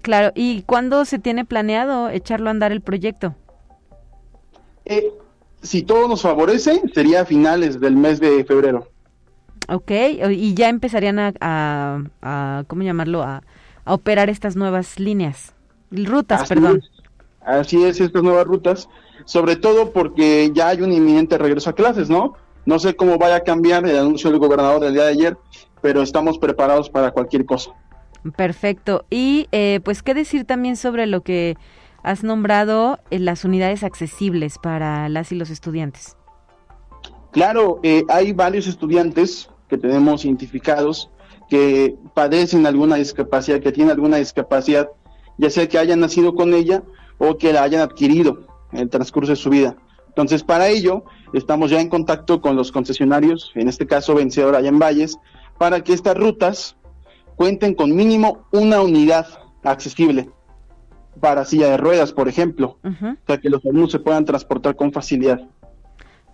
[0.01, 3.35] Claro, ¿y cuándo se tiene planeado echarlo a andar el proyecto?
[4.85, 5.13] Eh,
[5.61, 8.89] si todo nos favorece, sería a finales del mes de febrero.
[9.69, 9.91] Ok,
[10.31, 13.23] y ya empezarían a, a, ¿cómo llamarlo?
[13.23, 13.43] A,
[13.85, 15.53] a, operar estas nuevas líneas,
[15.91, 16.81] rutas, perdón.
[17.49, 18.91] Así es, estas nuevas rutas,
[19.25, 22.35] sobre todo porque ya hay un inminente regreso a clases, ¿no?
[22.67, 25.39] No sé cómo vaya a cambiar el anuncio del gobernador del día de ayer,
[25.81, 27.71] pero estamos preparados para cualquier cosa.
[28.37, 29.07] Perfecto.
[29.09, 31.57] Y eh, pues, ¿qué decir también sobre lo que
[32.03, 36.19] has nombrado en las unidades accesibles para las y los estudiantes?
[37.31, 41.11] Claro, eh, hay varios estudiantes que tenemos identificados
[41.49, 44.91] que padecen alguna discapacidad, que tienen alguna discapacidad,
[45.39, 46.83] ya sea que hayan nacido con ella
[47.19, 49.77] o que la hayan adquirido en el transcurso de su vida.
[50.09, 54.69] Entonces, para ello, estamos ya en contacto con los concesionarios, en este caso Vencedor allá
[54.69, 55.19] en Valles,
[55.59, 56.77] para que estas rutas
[57.37, 59.27] cuenten con mínimo una unidad
[59.63, 60.31] accesible
[61.21, 64.93] para silla de ruedas, por ejemplo, o sea que los alumnos se puedan transportar con
[64.93, 65.41] facilidad.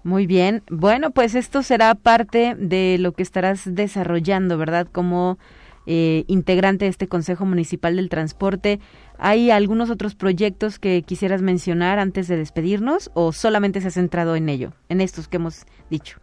[0.03, 0.63] Muy bien.
[0.69, 4.87] Bueno, pues esto será parte de lo que estarás desarrollando, ¿verdad?
[4.91, 5.39] Como
[5.87, 8.81] eh, integrante de este Consejo Municipal del Transporte.
[9.19, 14.37] ¿Hay algunos otros proyectos que quisieras mencionar antes de despedirnos o solamente se ha centrado
[14.37, 16.19] en ello, en estos que hemos dicho?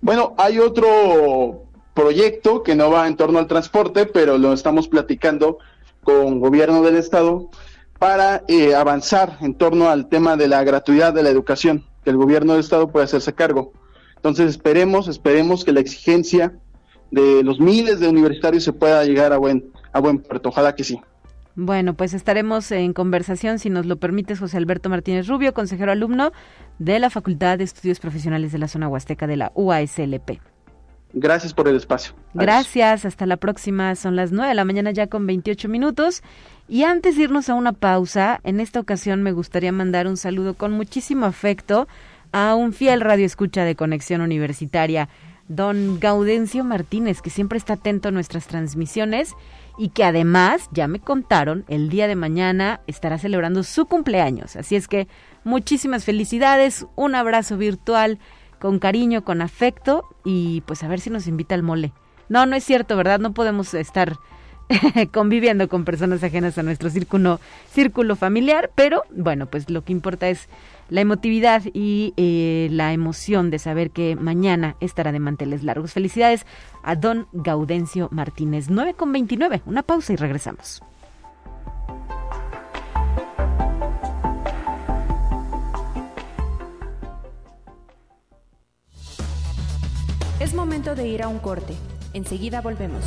[0.00, 5.58] Bueno, hay otro proyecto que no va en torno al transporte, pero lo estamos platicando
[6.04, 7.50] con gobierno del estado
[7.98, 12.16] para eh, avanzar en torno al tema de la gratuidad de la educación, que el
[12.16, 13.72] gobierno del estado pueda hacerse cargo.
[14.14, 16.54] Entonces esperemos, esperemos que la exigencia
[17.10, 20.48] de los miles de universitarios se pueda llegar a buen, a buen puerto.
[20.50, 21.00] Ojalá que sí.
[21.60, 26.30] Bueno, pues estaremos en conversación, si nos lo permites, José Alberto Martínez Rubio, consejero alumno
[26.78, 30.38] de la Facultad de Estudios Profesionales de la Zona Huasteca de la UASLP.
[31.14, 32.14] Gracias por el espacio.
[32.34, 33.96] Gracias, hasta la próxima.
[33.96, 36.22] Son las 9 de la mañana ya con 28 minutos.
[36.68, 40.54] Y antes de irnos a una pausa, en esta ocasión me gustaría mandar un saludo
[40.54, 41.88] con muchísimo afecto
[42.30, 45.08] a un fiel radio escucha de Conexión Universitaria,
[45.48, 49.34] don Gaudencio Martínez, que siempre está atento a nuestras transmisiones
[49.78, 54.56] y que además, ya me contaron, el día de mañana estará celebrando su cumpleaños.
[54.56, 55.08] Así es que
[55.44, 58.18] muchísimas felicidades, un abrazo virtual
[58.58, 61.92] con cariño, con afecto y pues a ver si nos invita al mole.
[62.28, 63.20] No, no es cierto, ¿verdad?
[63.20, 64.16] No podemos estar
[65.12, 67.40] conviviendo con personas ajenas a nuestro círculo,
[67.72, 70.48] círculo familiar, pero bueno, pues lo que importa es
[70.88, 75.92] la emotividad y eh, la emoción de saber que mañana estará de manteles largos.
[75.92, 76.46] Felicidades
[76.82, 78.70] a don Gaudencio Martínez.
[78.70, 80.82] 9 con 29, una pausa y regresamos.
[90.40, 91.74] Es momento de ir a un corte.
[92.14, 93.04] Enseguida volvemos.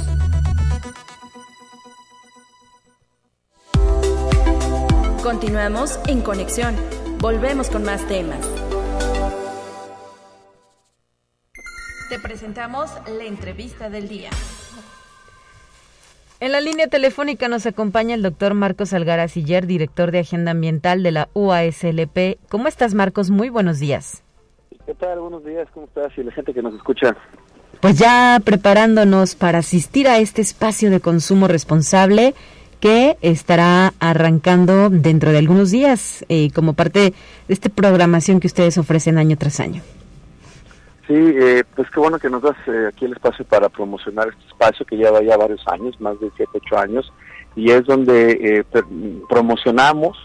[5.24, 6.76] Continuamos en conexión.
[7.22, 8.40] Volvemos con más temas.
[12.10, 14.32] Te presentamos la entrevista del día.
[16.40, 21.04] En la línea telefónica nos acompaña el doctor Marcos Algara Siller, director de Agenda Ambiental
[21.04, 22.40] de la UASLP.
[22.50, 23.30] ¿Cómo estás, Marcos?
[23.30, 24.24] Muy buenos días.
[24.88, 25.20] ¿Qué tal?
[25.20, 26.12] Buenos días, ¿cómo estás?
[26.18, 27.16] Y la gente que nos escucha.
[27.82, 32.34] Pues ya preparándonos para asistir a este espacio de consumo responsable
[32.82, 37.14] que estará arrancando dentro de algunos días eh, como parte de
[37.48, 39.82] esta programación que ustedes ofrecen año tras año.
[41.08, 44.48] Sí, eh, pues qué bueno que nos das eh, aquí el espacio para promocionar este
[44.48, 47.14] espacio que lleva ya varios años, más de 7, 8 años,
[47.56, 48.66] y es donde
[49.30, 50.18] promocionamos,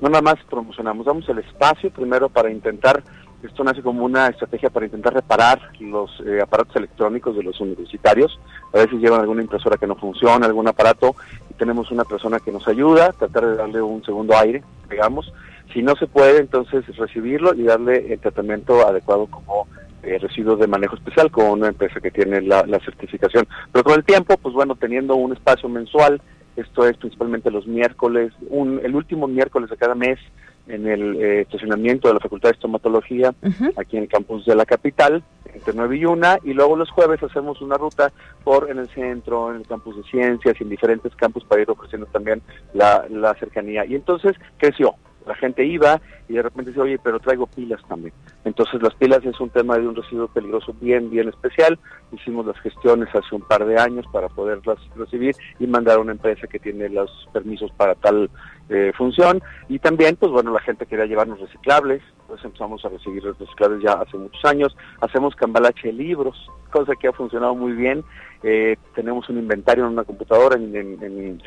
[0.00, 3.02] no nada más promocionamos, damos el espacio primero para intentar
[3.42, 8.38] esto nace como una estrategia para intentar reparar los eh, aparatos electrónicos de los universitarios.
[8.72, 11.14] A veces llevan alguna impresora que no funciona, algún aparato,
[11.50, 15.32] y tenemos una persona que nos ayuda, tratar de darle un segundo aire, digamos.
[15.72, 19.66] Si no se puede, entonces recibirlo y darle el tratamiento adecuado como
[20.02, 23.46] eh, residuo de manejo especial con una empresa que tiene la, la certificación.
[23.72, 26.20] Pero con el tiempo, pues bueno, teniendo un espacio mensual,
[26.56, 30.18] esto es principalmente los miércoles, un, el último miércoles de cada mes,
[30.66, 33.34] en el eh, estacionamiento de la Facultad de Estomatología,
[33.76, 35.22] aquí en el campus de la capital,
[35.52, 38.12] entre 9 y 1, y luego los jueves hacemos una ruta
[38.44, 41.70] por en el centro, en el campus de ciencias y en diferentes campus para ir
[41.70, 42.42] ofreciendo también
[42.74, 43.84] la, la cercanía.
[43.84, 44.94] Y entonces creció,
[45.26, 48.14] la gente iba y de repente dice, oye, pero traigo pilas también.
[48.44, 51.78] Entonces las pilas es un tema de un residuo peligroso bien, bien especial.
[52.12, 56.12] Hicimos las gestiones hace un par de años para poderlas recibir y mandar a una
[56.12, 58.30] empresa que tiene los permisos para tal
[58.68, 59.42] eh, función.
[59.68, 63.92] Y también, pues bueno, la gente quería llevarnos reciclables, pues empezamos a recibir reciclables ya
[63.92, 64.76] hace muchos años.
[65.00, 66.36] Hacemos cambalache de libros,
[66.70, 68.04] cosa que ha funcionado muy bien.
[68.42, 71.40] Eh, tenemos un inventario en una computadora en, en, en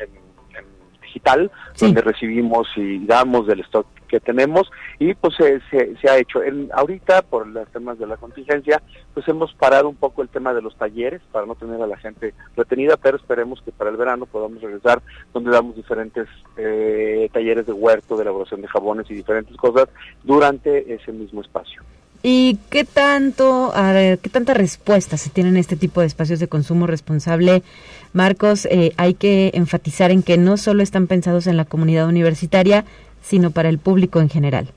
[1.16, 6.42] digital, donde recibimos y damos del stock que tenemos y pues se, se, ha hecho.
[6.42, 8.82] En, ahorita, por los temas de la contingencia,
[9.14, 11.96] pues hemos parado un poco el tema de los talleres para no tener a la
[11.96, 15.02] gente retenida, pero esperemos que para el verano podamos regresar
[15.32, 19.88] donde damos diferentes eh, talleres de huerto, de elaboración de jabones y diferentes cosas
[20.22, 21.82] durante ese mismo espacio.
[22.28, 23.72] ¿Y qué tanto,
[24.20, 27.62] qué tanta respuesta se tienen este tipo de espacios de consumo responsable?
[28.16, 32.86] Marcos, eh, hay que enfatizar en que no solo están pensados en la comunidad universitaria,
[33.20, 34.68] sino para el público en general.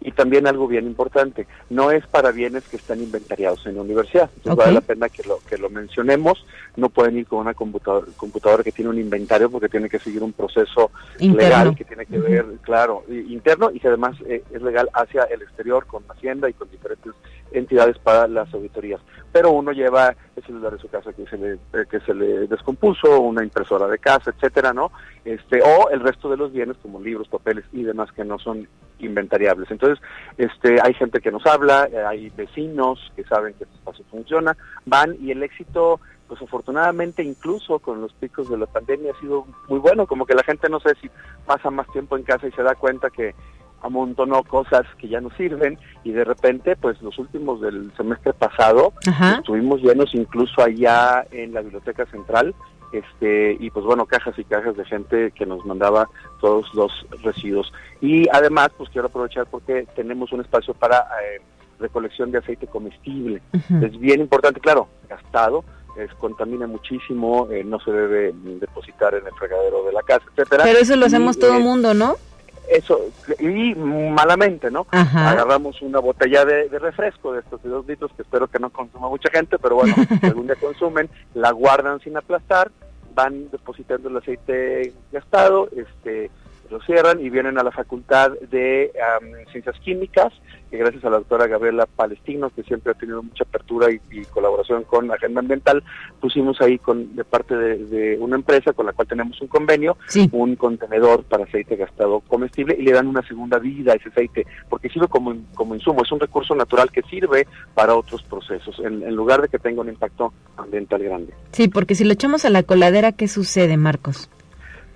[0.00, 4.28] Y también algo bien importante, no es para bienes que están inventariados en la universidad.
[4.36, 6.44] Entonces vale la pena que lo, que lo mencionemos.
[6.76, 10.24] No pueden ir con una computadora, computadora que tiene un inventario porque tiene que seguir
[10.24, 14.90] un proceso legal que tiene que ver, claro, interno y que además eh, es legal
[14.92, 17.12] hacia el exterior con Hacienda y con diferentes
[17.52, 19.00] entidades para las auditorías.
[19.32, 22.46] Pero uno lleva el celular de su casa que se le, eh, que se le
[22.46, 24.92] descompuso, una impresora de casa, etcétera, ¿no?
[25.24, 28.68] Este, o el resto de los bienes como libros, papeles y demás que no son
[28.98, 29.70] inventariables.
[29.70, 30.02] Entonces,
[30.38, 34.56] este, hay gente que nos habla, eh, hay vecinos que saben que este espacio funciona,
[34.86, 39.46] van y el éxito pues afortunadamente incluso con los picos de la pandemia ha sido
[39.68, 41.10] muy bueno, como que la gente no sé si
[41.44, 43.34] pasa más tiempo en casa y se da cuenta que
[43.84, 48.94] amontonó cosas que ya no sirven y de repente pues los últimos del semestre pasado
[49.38, 52.54] estuvimos llenos incluso allá en la biblioteca central
[52.92, 56.08] este y pues bueno cajas y cajas de gente que nos mandaba
[56.40, 56.90] todos los
[57.22, 61.42] residuos y además pues quiero aprovechar porque tenemos un espacio para eh,
[61.78, 65.62] recolección de aceite comestible es bien importante claro gastado
[65.96, 70.64] es, contamina muchísimo, eh, no se debe depositar en el fregadero de la casa, etcétera.
[70.64, 72.16] Pero eso lo hacemos todo el eh, mundo, ¿no?
[72.68, 73.00] Eso
[73.38, 74.86] y malamente, ¿no?
[74.90, 79.08] Agarramos una botella de, refresco de estos de dos litros que espero que no consuma
[79.08, 82.70] mucha gente, pero bueno, algún día consumen, la guardan sin aplastar,
[83.14, 86.30] van depositando el aceite gastado, este
[86.74, 88.90] lo cierran y vienen a la Facultad de
[89.52, 90.32] Ciencias Químicas,
[90.68, 94.82] que gracias a la doctora Gabriela Palestino, que siempre ha tenido mucha apertura y, colaboración
[94.82, 95.84] con la Agenda Ambiental,
[96.20, 99.96] pusimos ahí con de parte de, una empresa con la cual tenemos un convenio,
[100.32, 104.44] un contenedor para aceite gastado comestible y le dan una segunda vida a ese aceite,
[104.68, 109.04] porque sirve como, como insumo, es un recurso natural que sirve para otros procesos, en,
[109.04, 111.32] en lugar de que tenga un impacto ambiental grande.
[111.52, 114.28] Sí, porque si lo echamos a la coladera, ¿qué sucede, Marcos?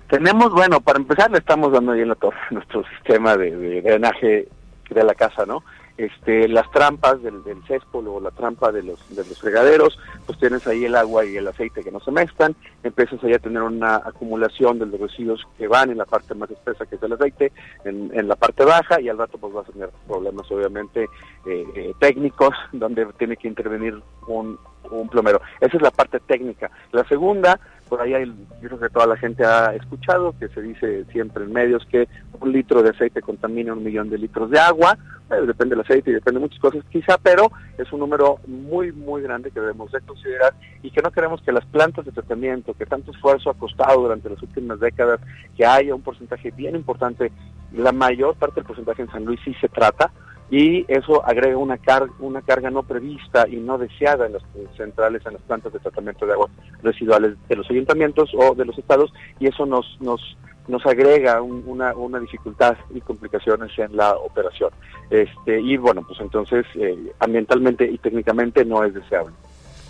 [0.09, 4.47] Tenemos, bueno, para empezar le estamos dando ahí en la torre nuestro sistema de, drenaje
[4.89, 5.63] de la casa, ¿no?
[5.97, 10.39] Este, las trampas del, del céspol o la trampa de los, de los fregaderos, pues
[10.39, 13.61] tienes ahí el agua y el aceite que no se mezclan, empiezas ahí a tener
[13.61, 17.11] una acumulación de los residuos que van en la parte más espesa que es el
[17.11, 17.51] aceite,
[17.83, 21.03] en, en la parte baja y al rato pues vas a tener problemas obviamente
[21.45, 24.57] eh, eh, técnicos donde tiene que intervenir un,
[24.91, 25.41] un plomero.
[25.59, 26.71] Esa es la parte técnica.
[26.91, 28.25] La segunda por ahí hay,
[28.61, 32.07] yo creo que toda la gente ha escuchado que se dice siempre en medios que
[32.39, 34.97] un litro de aceite contamina un millón de litros de agua,
[35.29, 39.23] depende del aceite y depende de muchas cosas quizá, pero es un número muy, muy
[39.23, 42.85] grande que debemos de considerar y que no queremos que las plantas de tratamiento, que
[42.85, 45.19] tanto esfuerzo ha costado durante las últimas décadas,
[45.57, 47.31] que haya un porcentaje bien importante,
[47.73, 50.11] la mayor parte del porcentaje en San Luis sí se trata,
[50.51, 54.43] y eso agrega una, carga una carga no prevista y no deseada en las
[54.75, 58.77] centrales, en las plantas de tratamiento de aguas residuales de los ayuntamientos o de los
[58.77, 64.71] estados y eso nos, nos, nos agrega una, una dificultad y complicaciones en la operación.
[65.09, 69.33] Este, y bueno, pues entonces eh, ambientalmente y técnicamente no es deseable.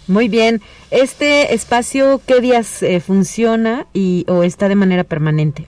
[0.07, 0.59] Muy bien.
[0.89, 5.67] ¿Este espacio qué días eh, funciona y o está de manera permanente?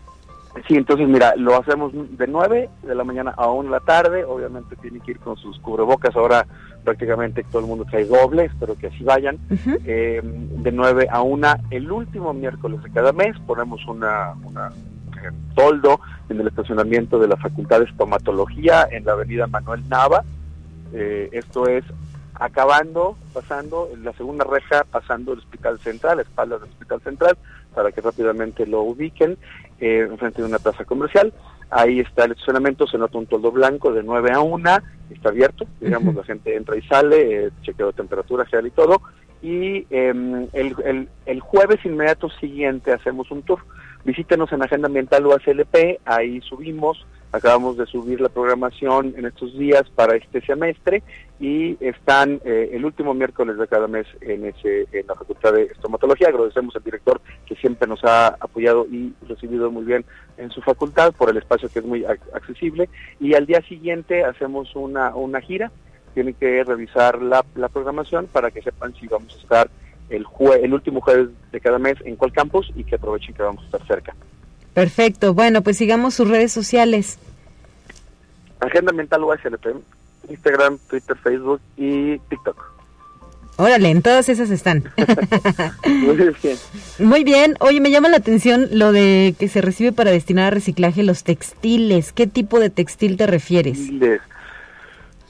[0.67, 4.25] Sí, entonces mira, lo hacemos de 9 de la mañana a 1 de la tarde,
[4.25, 6.45] obviamente tienen que ir con sus cubrebocas, ahora
[6.83, 9.39] prácticamente todo el mundo trae doble, espero que así vayan,
[9.85, 15.31] eh, de 9 a 1 el último miércoles de cada mes ponemos una, una eh,
[15.55, 20.23] toldo en el estacionamiento de la Facultad de Estomatología en la avenida Manuel Nava,
[20.91, 21.85] eh, esto es
[22.41, 27.37] acabando, pasando en la segunda reja, pasando el Hospital Central, la espalda del Hospital Central,
[27.73, 29.37] para que rápidamente lo ubiquen,
[29.81, 31.33] eh, enfrente de una plaza comercial.
[31.69, 34.69] Ahí está el estacionamiento, se nota un toldo blanco de 9 a 1,
[35.09, 39.01] está abierto, digamos, la gente entra y sale, eh, chequeo de temperatura general y todo.
[39.41, 43.59] Y em, el, el, el jueves inmediato siguiente hacemos un tour.
[44.03, 49.89] Visítenos en Agenda Ambiental UACLP, ahí subimos Acabamos de subir la programación en estos días
[49.95, 51.01] para este semestre
[51.39, 55.63] y están eh, el último miércoles de cada mes en, ese, en la Facultad de
[55.63, 56.27] Estomatología.
[56.27, 60.03] Agradecemos al director que siempre nos ha apoyado y recibido muy bien
[60.37, 62.89] en su facultad por el espacio que es muy accesible.
[63.21, 65.71] Y al día siguiente hacemos una, una gira.
[66.13, 69.69] Tienen que revisar la, la programación para que sepan si vamos a estar
[70.11, 70.25] el,
[70.61, 73.65] el último jueves de cada mes en cuál campus y que aprovechen que vamos a
[73.65, 74.15] estar cerca.
[74.73, 75.33] Perfecto.
[75.33, 77.17] Bueno, pues sigamos sus redes sociales.
[78.59, 79.75] Agenda Ambiental USLP,
[80.29, 82.71] Instagram, Twitter, Facebook y TikTok.
[83.57, 84.83] Órale, en todas esas están.
[85.85, 86.57] Muy bien.
[86.99, 87.55] Muy bien.
[87.59, 91.23] Oye, me llama la atención lo de que se recibe para destinar a reciclaje los
[91.23, 92.11] textiles.
[92.13, 93.77] ¿Qué tipo de textil te refieres?
[93.77, 94.21] Textiles.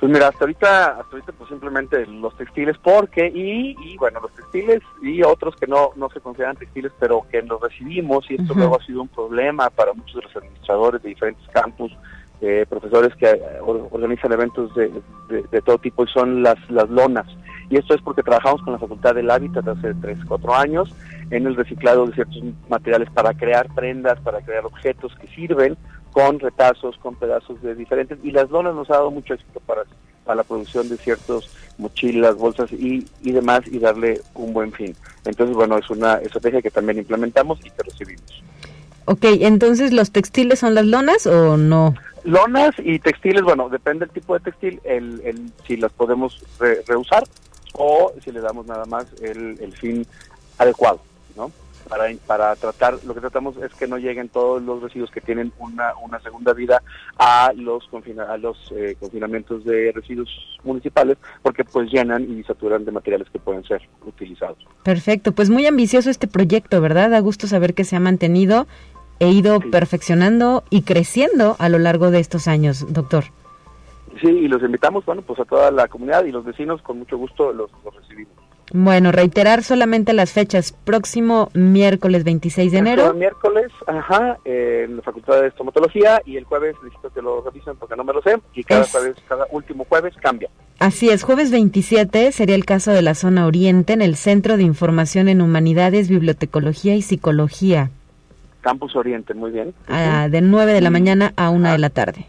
[0.01, 4.31] Pues mira, hasta ahorita, hasta ahorita pues simplemente los textiles, porque, y, y bueno, los
[4.33, 8.53] textiles y otros que no, no se consideran textiles, pero que los recibimos, y esto
[8.55, 11.95] luego ha sido un problema para muchos de los administradores de diferentes campus,
[12.41, 14.89] eh, profesores que eh, or- organizan eventos de,
[15.29, 17.27] de- de todo tipo, y son las, las lonas.
[17.69, 20.93] Y esto es porque trabajamos con la Facultad del Hábitat hace 3, 4 años
[21.29, 25.77] en el reciclado de ciertos materiales para crear prendas, para crear objetos que sirven
[26.11, 28.19] con retazos, con pedazos de diferentes.
[28.23, 29.83] Y las lonas nos ha dado mucho éxito para,
[30.25, 34.95] para la producción de ciertos mochilas, bolsas y, y demás y darle un buen fin.
[35.25, 38.43] Entonces, bueno, es una estrategia que también implementamos y que recibimos.
[39.05, 41.95] Ok, entonces los textiles son las lonas o no?
[42.23, 46.83] Lonas y textiles, bueno, depende del tipo de textil, el, el, si las podemos re-
[46.85, 47.23] reusar
[47.73, 50.05] o si le damos nada más el, el fin
[50.59, 51.01] adecuado,
[51.35, 51.51] ¿no?
[51.91, 55.51] Para, para tratar, lo que tratamos es que no lleguen todos los residuos que tienen
[55.59, 56.81] una, una segunda vida
[57.17, 60.29] a los, confina- a los eh, confinamientos de residuos
[60.63, 64.57] municipales, porque pues llenan y saturan de materiales que pueden ser utilizados.
[64.83, 67.09] Perfecto, pues muy ambicioso este proyecto, ¿verdad?
[67.09, 68.67] Da gusto saber que se ha mantenido
[69.19, 73.25] e ido perfeccionando y creciendo a lo largo de estos años, doctor.
[74.21, 77.17] Sí, y los invitamos, bueno, pues a toda la comunidad y los vecinos con mucho
[77.17, 78.33] gusto los, los recibimos.
[78.73, 80.71] Bueno, reiterar solamente las fechas.
[80.71, 83.13] Próximo miércoles 26 de enero.
[83.13, 87.75] miércoles, ajá, eh, en la Facultad de Estomatología y el jueves necesito que lo revisen
[87.77, 90.49] porque no me lo sé y cada Es- jueves, cada último jueves cambia.
[90.79, 94.63] Así es, jueves 27 sería el caso de la zona oriente en el Centro de
[94.63, 97.91] Información en Humanidades, Bibliotecología y Psicología,
[98.61, 99.73] Campus Oriente, muy bien.
[99.87, 102.25] ah, de 9 de la mañana a 1 de la tarde.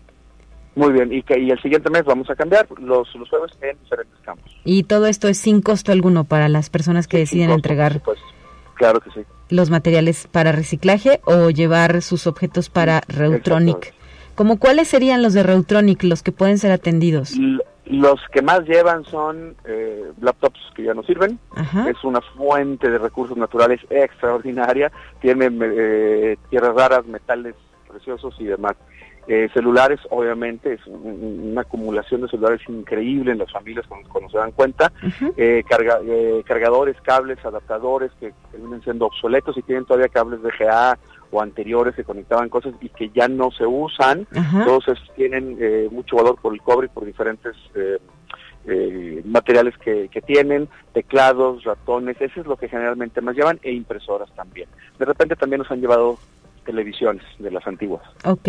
[0.74, 3.78] Muy bien, y, que, y el siguiente mes vamos a cambiar los, los jueves en
[3.82, 4.56] diferentes campos.
[4.64, 8.18] Y todo esto es sin costo alguno para las personas que deciden costo, entregar Pues
[8.74, 9.20] claro que sí.
[9.50, 13.92] los materiales para reciclaje o llevar sus objetos para Reutronic.
[14.34, 17.34] ¿Como cuáles serían los de Reutronic, los que pueden ser atendidos?
[17.34, 21.38] L- Los que más llevan son eh, laptops que ya no sirven.
[21.54, 21.90] Ajá.
[21.90, 24.90] Es una fuente de recursos naturales extraordinaria.
[25.20, 27.54] Tiene eh, tierras raras, metales
[27.86, 28.74] preciosos y demás.
[29.28, 34.28] Eh, celulares, obviamente, es un- una acumulación de celulares increíble en las familias cuando, cuando
[34.30, 34.92] se dan cuenta.
[35.36, 40.98] Eh, carga- eh, cargadores, cables, adaptadores que terminan siendo obsoletos y tienen todavía cables VGA
[41.30, 44.26] o anteriores que conectaban cosas y que ya no se usan.
[44.34, 44.64] Ajá.
[44.64, 47.98] Todos esos tienen eh, mucho valor por el cobre y por diferentes eh,
[48.66, 53.72] eh, materiales que, que tienen, teclados, ratones, eso es lo que generalmente más llevan, e
[53.72, 54.68] impresoras también.
[54.98, 56.18] De repente también nos han llevado
[56.64, 58.02] televisiones de las antiguas.
[58.24, 58.48] Ok.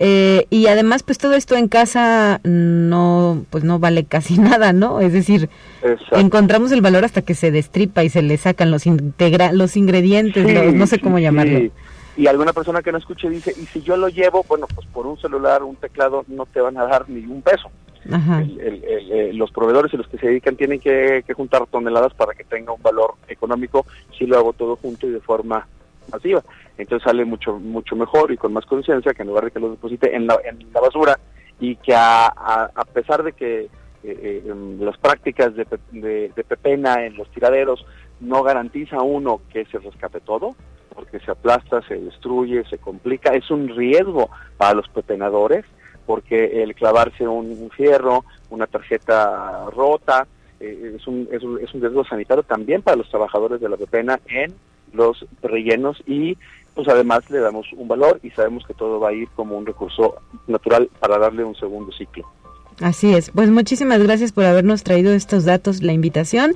[0.00, 5.00] Eh, y además, pues todo esto en casa no, pues no vale casi nada, ¿no?
[5.00, 5.48] Es decir,
[5.82, 6.16] Exacto.
[6.18, 10.46] encontramos el valor hasta que se destripa y se le sacan los integra los ingredientes,
[10.46, 11.58] Sí, los- no sé cómo sí, llamarlo.
[11.58, 11.72] sí.
[12.16, 15.06] Y alguna persona que no escuche dice, y si yo lo llevo, bueno, pues por
[15.06, 17.70] un celular, un teclado, no te van a dar ni un peso.
[18.04, 22.14] El- el- el- los proveedores y los que se dedican tienen que, que juntar toneladas
[22.14, 23.84] para que tenga un valor económico
[24.16, 25.66] si lo hago todo junto y de forma
[26.10, 26.42] masiva.
[26.76, 29.70] Entonces sale mucho mucho mejor y con más conciencia que en lugar de que lo
[29.70, 31.18] deposite en la, en la basura
[31.60, 33.68] y que a, a, a pesar de que
[34.04, 37.84] eh, eh, las prácticas de, de, de pepena en los tiraderos
[38.20, 40.54] no garantiza uno que se rescate todo,
[40.94, 45.64] porque se aplasta, se destruye, se complica, es un riesgo para los pepenadores,
[46.06, 50.26] porque el clavarse un, un fierro, una tarjeta rota,
[50.60, 53.76] eh, es, un, es, un, es un riesgo sanitario también para los trabajadores de la
[53.76, 54.54] pepena en
[54.92, 56.36] los rellenos y
[56.74, 59.66] pues además le damos un valor y sabemos que todo va a ir como un
[59.66, 60.16] recurso
[60.46, 62.24] natural para darle un segundo ciclo.
[62.80, 63.30] Así es.
[63.30, 66.54] Pues muchísimas gracias por habernos traído estos datos, la invitación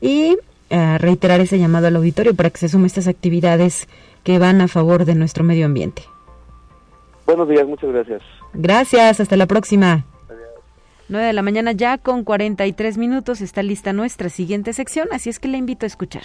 [0.00, 0.38] y
[0.70, 3.88] eh, reiterar ese llamado al auditorio para que se sume a estas actividades
[4.24, 6.02] que van a favor de nuestro medio ambiente.
[7.26, 8.22] Buenos días, muchas gracias.
[8.54, 10.04] Gracias, hasta la próxima.
[11.08, 15.38] 9 de la mañana ya con 43 minutos está lista nuestra siguiente sección, así es
[15.38, 16.24] que le invito a escuchar.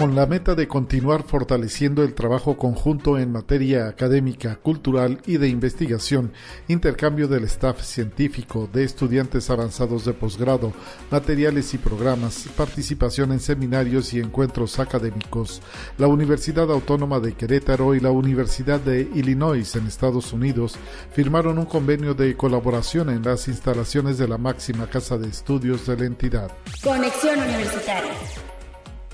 [0.00, 5.48] Con la meta de continuar fortaleciendo el trabajo conjunto en materia académica, cultural y de
[5.48, 6.32] investigación,
[6.68, 10.72] intercambio del staff científico, de estudiantes avanzados de posgrado,
[11.10, 15.60] materiales y programas, participación en seminarios y encuentros académicos.
[15.98, 20.76] La Universidad Autónoma de Querétaro y la Universidad de Illinois en Estados Unidos
[21.12, 25.98] firmaron un convenio de colaboración en las instalaciones de la máxima casa de estudios de
[25.98, 26.50] la entidad.
[26.82, 28.14] Conexión Universitaria.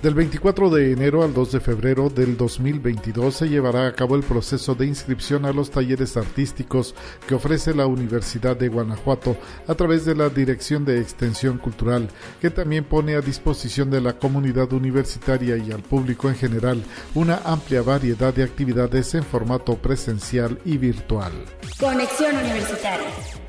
[0.07, 4.23] Del 24 de enero al 2 de febrero del 2022 se llevará a cabo el
[4.23, 6.95] proceso de inscripción a los talleres artísticos
[7.27, 9.37] que ofrece la Universidad de Guanajuato
[9.67, 12.09] a través de la Dirección de Extensión Cultural,
[12.41, 16.85] que también pone a disposición de la comunidad universitaria y al público en general
[17.17, 21.33] una amplia variedad de actividades en formato presencial y virtual.
[21.81, 23.46] Conexión Universitaria.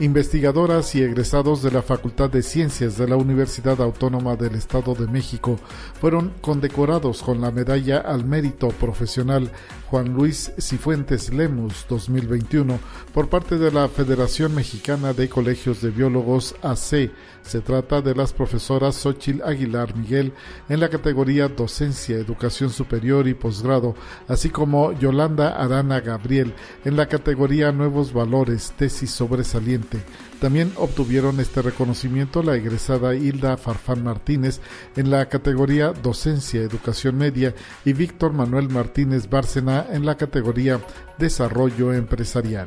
[0.00, 5.06] Investigadoras y egresados de la Facultad de Ciencias de la Universidad Autónoma del Estado de
[5.06, 5.60] México
[6.00, 9.52] fueron condecorados con la Medalla al Mérito Profesional
[9.90, 12.78] Juan Luis Cifuentes Lemus 2021
[13.12, 17.10] por parte de la Federación Mexicana de Colegios de Biólogos AC.
[17.42, 20.32] Se trata de las profesoras Xochil Aguilar Miguel
[20.68, 23.94] en la categoría Docencia, Educación Superior y Posgrado,
[24.28, 29.98] así como Yolanda Arana Gabriel en la categoría Nuevos Valores, Tesis Sobresaliente.
[30.40, 34.60] También obtuvieron este reconocimiento la egresada Hilda Farfán Martínez
[34.96, 40.80] en la categoría Docencia, Educación Media y Víctor Manuel Martínez Bárcena en la categoría
[41.18, 42.66] Desarrollo Empresarial.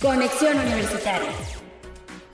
[0.00, 1.61] Conexión Universitaria.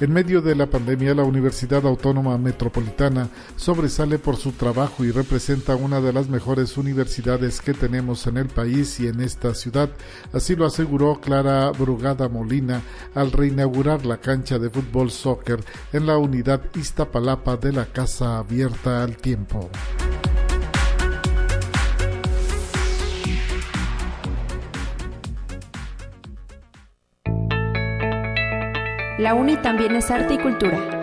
[0.00, 5.74] En medio de la pandemia, la Universidad Autónoma Metropolitana sobresale por su trabajo y representa
[5.74, 9.90] una de las mejores universidades que tenemos en el país y en esta ciudad.
[10.32, 12.80] Así lo aseguró Clara Brugada Molina
[13.16, 19.02] al reinaugurar la cancha de fútbol soccer en la unidad Iztapalapa de la Casa Abierta
[19.02, 19.68] al Tiempo.
[29.18, 30.97] La UNI también es arte y cultura.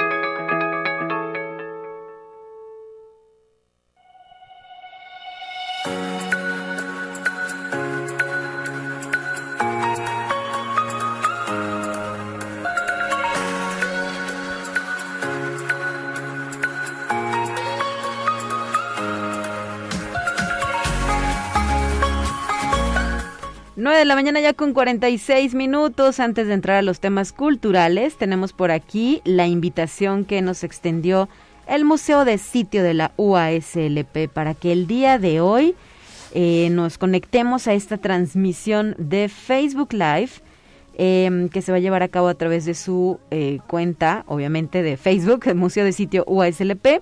[24.06, 26.20] De la mañana ya con 46 minutos.
[26.20, 31.28] Antes de entrar a los temas culturales, tenemos por aquí la invitación que nos extendió
[31.68, 35.74] el Museo de Sitio de la UASLP para que el día de hoy
[36.36, 40.30] eh, nos conectemos a esta transmisión de Facebook Live.
[40.98, 44.84] Em, que se va a llevar a cabo a través de su eh, cuenta, obviamente
[44.84, 47.02] de Facebook, el Museo de Sitio UASLP,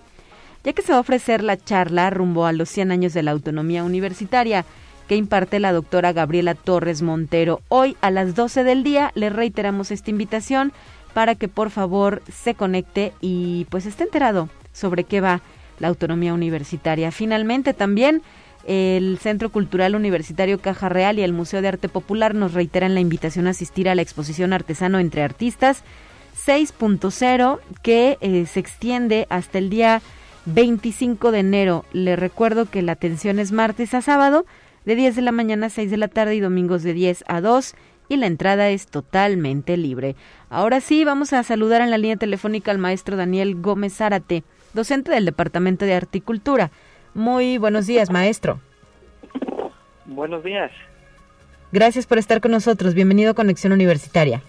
[0.63, 3.31] ya que se va a ofrecer la charla rumbo a los 100 años de la
[3.31, 4.65] autonomía universitaria
[5.07, 7.61] que imparte la doctora Gabriela Torres Montero.
[7.69, 10.73] Hoy a las 12 del día le reiteramos esta invitación
[11.13, 15.41] para que por favor se conecte y pues esté enterado sobre qué va
[15.79, 17.11] la autonomía universitaria.
[17.11, 18.21] Finalmente también
[18.65, 23.01] el Centro Cultural Universitario Caja Real y el Museo de Arte Popular nos reiteran la
[23.01, 25.83] invitación a asistir a la exposición Artesano entre Artistas
[26.45, 30.01] 6.0 que eh, se extiende hasta el día
[30.45, 31.85] 25 de enero.
[31.93, 34.45] Le recuerdo que la atención es martes a sábado
[34.85, 37.41] de 10 de la mañana a 6 de la tarde y domingos de 10 a
[37.41, 37.75] 2
[38.09, 40.15] y la entrada es totalmente libre.
[40.49, 45.11] Ahora sí, vamos a saludar en la línea telefónica al maestro Daniel Gómez Zárate, docente
[45.11, 46.71] del Departamento de Articultura.
[47.13, 48.59] Muy buenos días, maestro.
[50.05, 50.71] Buenos días.
[51.71, 52.93] Gracias por estar con nosotros.
[52.93, 54.41] Bienvenido a Conexión Universitaria.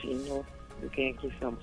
[0.00, 0.42] Sí, no,
[0.88, 1.60] aquí estamos.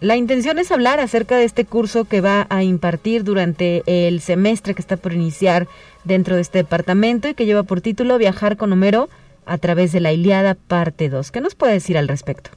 [0.00, 4.74] La intención es hablar acerca de este curso que va a impartir durante el semestre
[4.74, 5.68] que está por iniciar
[6.04, 9.08] dentro de este departamento y que lleva por título Viajar con Homero
[9.46, 11.30] a través de la Iliada, parte 2.
[11.32, 12.50] ¿Qué nos puede decir al respecto?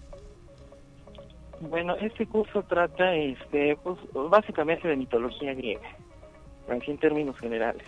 [1.62, 3.98] Bueno, este curso trata este, pues,
[4.30, 5.88] básicamente de mitología griega,
[6.70, 7.84] así en términos generales.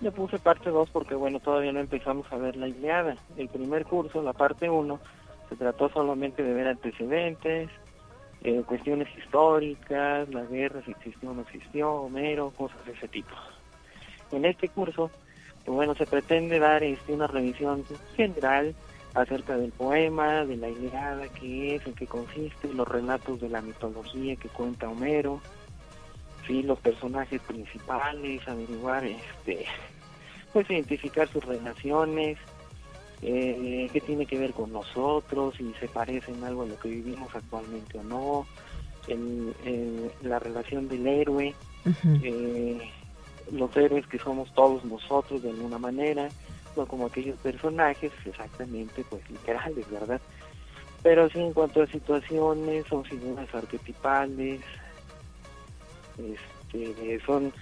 [0.00, 3.16] Le puse parte 2 porque, bueno, todavía no empezamos a ver la Iliada.
[3.36, 4.98] El primer curso, la parte 1,
[5.50, 7.68] se trató solamente de ver antecedentes,
[8.46, 13.34] eh, cuestiones históricas, la guerra, si existió o no existió, Homero, cosas de ese tipo.
[14.30, 15.10] En este curso,
[15.64, 17.84] pues bueno, se pretende dar este, una revisión
[18.14, 18.72] general
[19.14, 23.60] acerca del poema, de la Iliada, qué es, en qué consiste, los relatos de la
[23.62, 25.40] mitología que cuenta Homero,
[26.46, 29.66] sí, los personajes principales, averiguar, este,
[30.52, 32.38] pues identificar sus relaciones,
[33.22, 37.34] eh, qué tiene que ver con nosotros, si se parecen algo a lo que vivimos
[37.34, 38.46] actualmente o no,
[39.08, 39.54] en,
[40.22, 41.54] la relación del héroe,
[42.22, 42.78] eh,
[43.52, 46.28] los héroes que somos todos nosotros de alguna manera,
[46.76, 50.20] no como aquellos personajes exactamente pues literales, ¿verdad?
[51.02, 54.60] Pero sí en cuanto a situaciones, son figuras arquetipales,
[56.18, 57.52] este, son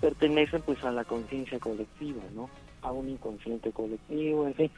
[0.00, 2.48] pertenecen pues a la conciencia colectiva, ¿no?
[2.82, 4.70] A un inconsciente colectivo, en fin,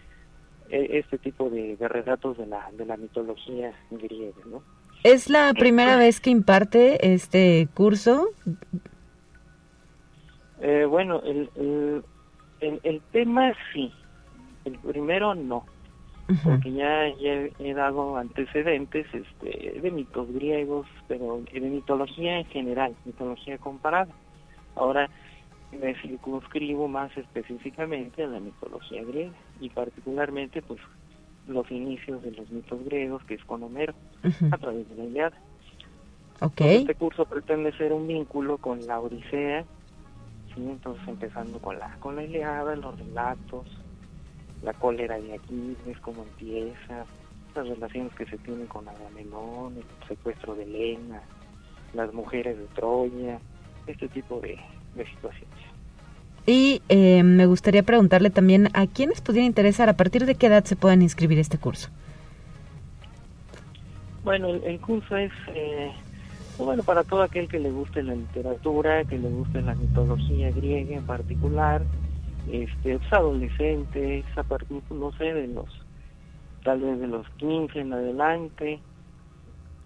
[0.70, 4.62] este tipo de, de relatos de la, de la mitología griega, ¿no?
[5.04, 8.30] ¿Es la primera vez que imparte este curso?
[10.62, 13.92] Eh, bueno, el, el, el, tema sí,
[14.64, 15.66] el primero no,
[16.42, 22.94] porque ya, ya, he dado antecedentes este, de mitos griegos, pero de mitología en general,
[23.04, 24.14] mitología comparada.
[24.74, 25.10] Ahora
[25.70, 29.34] me circunscribo más específicamente a la mitología griega
[29.64, 30.78] y particularmente pues
[31.48, 33.94] los inicios de los mitos griegos, que es con Homero,
[34.50, 35.38] a través de la Iliada.
[36.40, 36.82] Okay.
[36.82, 39.64] Este curso pretende ser un vínculo con la Odisea,
[40.54, 40.60] ¿sí?
[40.60, 43.66] entonces empezando con la, con la Iliada, los relatos,
[44.62, 47.06] la cólera de Aquiles, cómo empieza,
[47.54, 51.22] las relaciones que se tienen con Agamenón, el secuestro de Helena,
[51.94, 53.38] las mujeres de Troya,
[53.86, 54.58] este tipo de,
[54.94, 55.53] de situaciones.
[56.46, 60.64] Y eh, me gustaría preguntarle también a quiénes pudiera interesar, a partir de qué edad
[60.64, 61.88] se pueden inscribir este curso.
[64.24, 65.92] Bueno, el, curso es eh,
[66.58, 70.96] bueno para todo aquel que le guste la literatura, que le guste la mitología griega
[70.96, 71.82] en particular,
[72.50, 75.68] este, pues, adolescentes, a partir, no sé, de los,
[76.62, 78.80] tal vez de los 15 en adelante,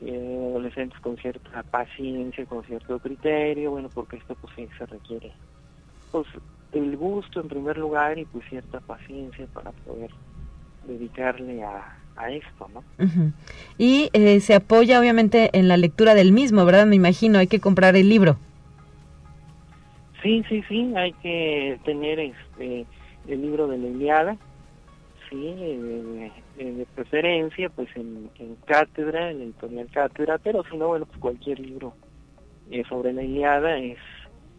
[0.00, 5.32] eh, adolescentes con cierta paciencia, con cierto criterio, bueno, porque esto pues sí se requiere
[6.11, 6.26] pues
[6.72, 10.11] el gusto en primer lugar y pues cierta paciencia para poder
[10.86, 12.82] dedicarle a, a esto, ¿no?
[13.78, 16.86] Y eh, se apoya obviamente en la lectura del mismo, ¿verdad?
[16.86, 18.36] Me imagino, hay que comprar el libro.
[20.22, 22.86] Sí, sí, sí, hay que tener este
[23.28, 24.36] el libro de la Iliada,
[25.28, 30.88] sí, eh, eh, de preferencia pues en, en cátedra, en editorial cátedra, pero si no,
[30.88, 31.94] bueno, pues cualquier libro
[32.88, 33.98] sobre la Iliada es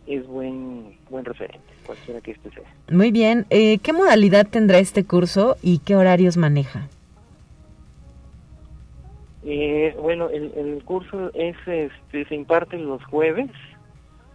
[0.07, 2.63] es buen, buen referente, cualquiera que este sea.
[2.91, 3.45] Muy bien.
[3.49, 6.87] Eh, ¿Qué modalidad tendrá este curso y qué horarios maneja?
[9.43, 13.49] Eh, bueno, el, el curso es, este, se imparte los jueves,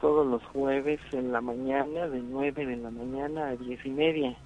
[0.01, 4.37] todos los jueves en la mañana, de 9 de la mañana a diez y media.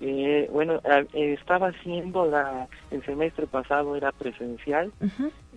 [0.00, 0.80] Eh, bueno,
[1.12, 4.92] estaba haciendo la, el semestre pasado era presencial,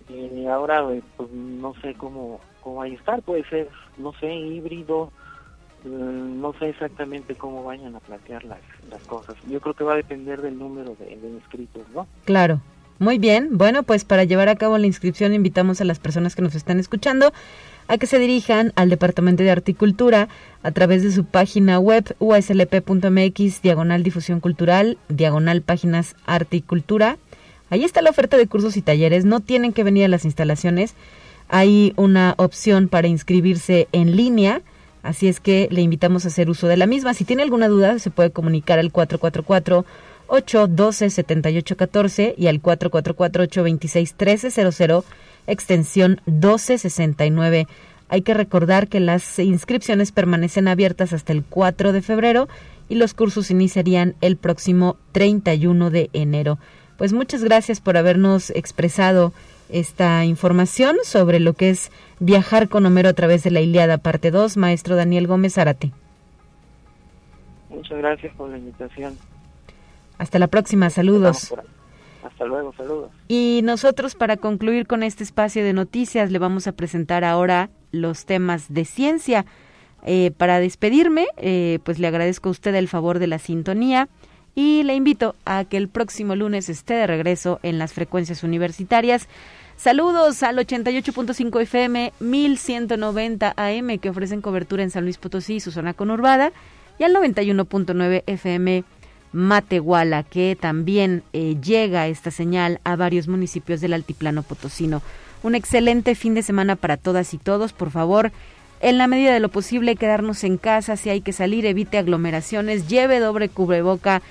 [0.08, 0.84] y ahora
[1.16, 5.12] pues no sé cómo cómo vaya a estar, puede ser, no sé, híbrido,
[5.84, 8.60] mm, no sé exactamente cómo vayan a plantear las,
[8.90, 9.36] las cosas.
[9.48, 12.06] Yo creo que va a depender del número de, inscritos, ¿no?
[12.24, 12.60] Claro.
[12.98, 16.42] Muy bien, bueno, pues para llevar a cabo la inscripción invitamos a las personas que
[16.42, 17.32] nos están escuchando
[17.88, 20.28] a que se dirijan al Departamento de Articultura
[20.62, 27.18] a través de su página web uslp.mx, diagonal difusión cultural, diagonal páginas articultura.
[27.70, 30.94] Ahí está la oferta de cursos y talleres, no tienen que venir a las instalaciones,
[31.52, 34.62] hay una opción para inscribirse en línea,
[35.02, 37.12] así es que le invitamos a hacer uso de la misma.
[37.12, 39.84] Si tiene alguna duda, se puede comunicar al 444
[40.28, 45.04] 812 7814 y al 444 826 1300
[45.46, 47.66] extensión 1269.
[48.08, 52.48] Hay que recordar que las inscripciones permanecen abiertas hasta el 4 de febrero
[52.88, 56.58] y los cursos iniciarían el próximo 31 de enero.
[56.98, 59.32] Pues muchas gracias por habernos expresado
[59.68, 61.90] esta información sobre lo que es
[62.20, 65.92] viajar con Homero a través de la Iliada, parte 2, maestro Daniel Gómez Zárate.
[67.70, 69.16] Muchas gracias por la invitación.
[70.18, 71.54] Hasta la próxima, saludos.
[72.22, 73.10] Hasta luego, saludos.
[73.28, 78.26] Y nosotros para concluir con este espacio de noticias le vamos a presentar ahora los
[78.26, 79.46] temas de ciencia.
[80.04, 84.08] Eh, para despedirme, eh, pues le agradezco a usted el favor de la sintonía
[84.54, 89.28] y le invito a que el próximo lunes esté de regreso en las frecuencias universitarias.
[89.76, 95.72] Saludos al 88.5 FM, 1190 AM que ofrecen cobertura en San Luis Potosí y su
[95.72, 96.52] zona conurbada
[96.98, 98.84] y al 91.9 FM
[99.32, 105.02] Matehuala que también eh, llega esta señal a varios municipios del altiplano potosino.
[105.42, 107.72] Un excelente fin de semana para todas y todos.
[107.72, 108.30] Por favor,
[108.80, 110.96] en la medida de lo posible, quedarnos en casa.
[110.96, 114.22] Si hay que salir, evite aglomeraciones, lleve doble cubreboca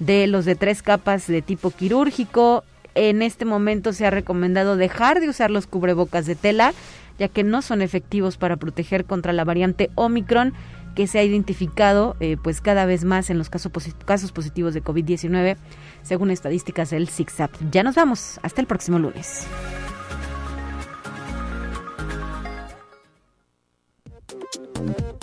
[0.00, 5.20] de los de tres capas de tipo quirúrgico, en este momento se ha recomendado dejar
[5.20, 6.72] de usar los cubrebocas de tela,
[7.18, 10.54] ya que no son efectivos para proteger contra la variante Omicron
[10.94, 13.70] que se ha identificado eh, pues cada vez más en los casos,
[14.32, 15.56] positivos de COVID-19,
[16.02, 17.50] según estadísticas del ZigZag.
[17.70, 19.46] Ya nos vamos, hasta el próximo lunes.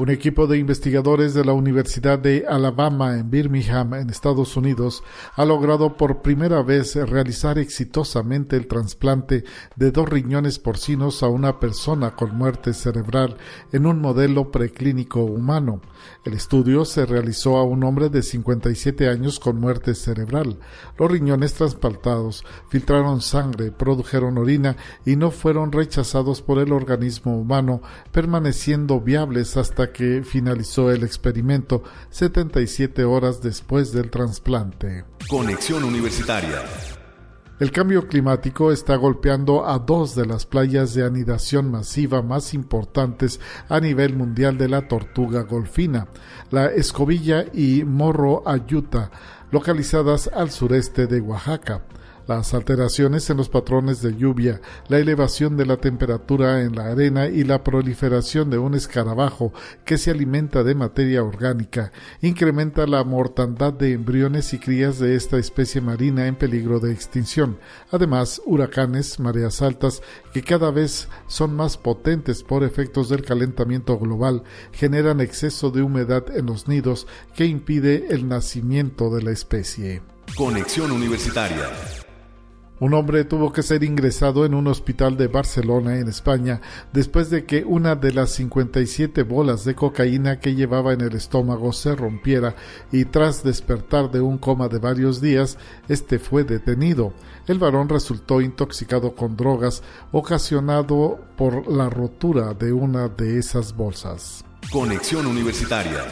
[0.00, 5.04] Un equipo de investigadores de la Universidad de Alabama en Birmingham, en Estados Unidos,
[5.36, 9.44] ha logrado por primera vez realizar exitosamente el trasplante
[9.76, 13.36] de dos riñones porcinos a una persona con muerte cerebral
[13.72, 15.82] en un modelo preclínico humano.
[16.24, 20.60] El estudio se realizó a un hombre de 57 años con muerte cerebral.
[20.98, 27.82] Los riñones trasplantados filtraron sangre, produjeron orina y no fueron rechazados por el organismo humano,
[28.12, 35.04] permaneciendo viables hasta que finalizó el experimento 77 horas después del trasplante.
[35.28, 36.62] Conexión Universitaria.
[37.60, 43.38] El cambio climático está golpeando a dos de las playas de anidación masiva más importantes
[43.68, 46.08] a nivel mundial de la tortuga golfina,
[46.50, 49.10] la Escobilla y Morro Ayuta,
[49.50, 51.82] localizadas al sureste de Oaxaca.
[52.30, 57.26] Las alteraciones en los patrones de lluvia, la elevación de la temperatura en la arena
[57.26, 59.52] y la proliferación de un escarabajo
[59.84, 61.90] que se alimenta de materia orgánica
[62.22, 67.58] incrementa la mortandad de embriones y crías de esta especie marina en peligro de extinción.
[67.90, 70.00] Además, huracanes, mareas altas,
[70.32, 76.24] que cada vez son más potentes por efectos del calentamiento global, generan exceso de humedad
[76.36, 80.02] en los nidos que impide el nacimiento de la especie.
[80.36, 81.68] Conexión Universitaria.
[82.80, 86.62] Un hombre tuvo que ser ingresado en un hospital de Barcelona, en España,
[86.94, 91.74] después de que una de las 57 bolas de cocaína que llevaba en el estómago
[91.74, 92.56] se rompiera
[92.90, 95.58] y tras despertar de un coma de varios días,
[95.88, 97.12] este fue detenido.
[97.46, 104.42] El varón resultó intoxicado con drogas ocasionado por la rotura de una de esas bolsas.
[104.72, 106.06] Conexión Universitaria.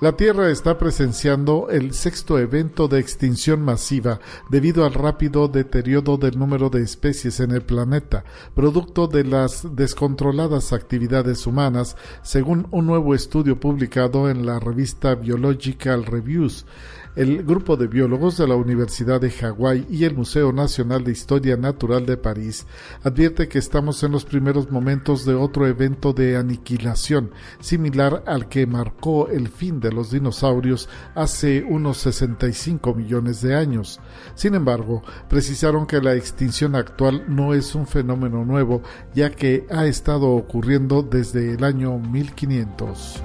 [0.00, 6.38] La Tierra está presenciando el sexto evento de extinción masiva debido al rápido deterioro del
[6.38, 8.24] número de especies en el planeta,
[8.54, 16.06] producto de las descontroladas actividades humanas, según un nuevo estudio publicado en la revista Biological
[16.06, 16.64] Reviews.
[17.16, 21.56] El grupo de biólogos de la Universidad de Hawái y el Museo Nacional de Historia
[21.56, 22.68] Natural de París
[23.02, 28.64] advierte que estamos en los primeros momentos de otro evento de aniquilación, similar al que
[28.64, 33.98] marcó el fin de los dinosaurios hace unos 65 millones de años.
[34.36, 38.82] Sin embargo, precisaron que la extinción actual no es un fenómeno nuevo,
[39.16, 43.24] ya que ha estado ocurriendo desde el año 1500.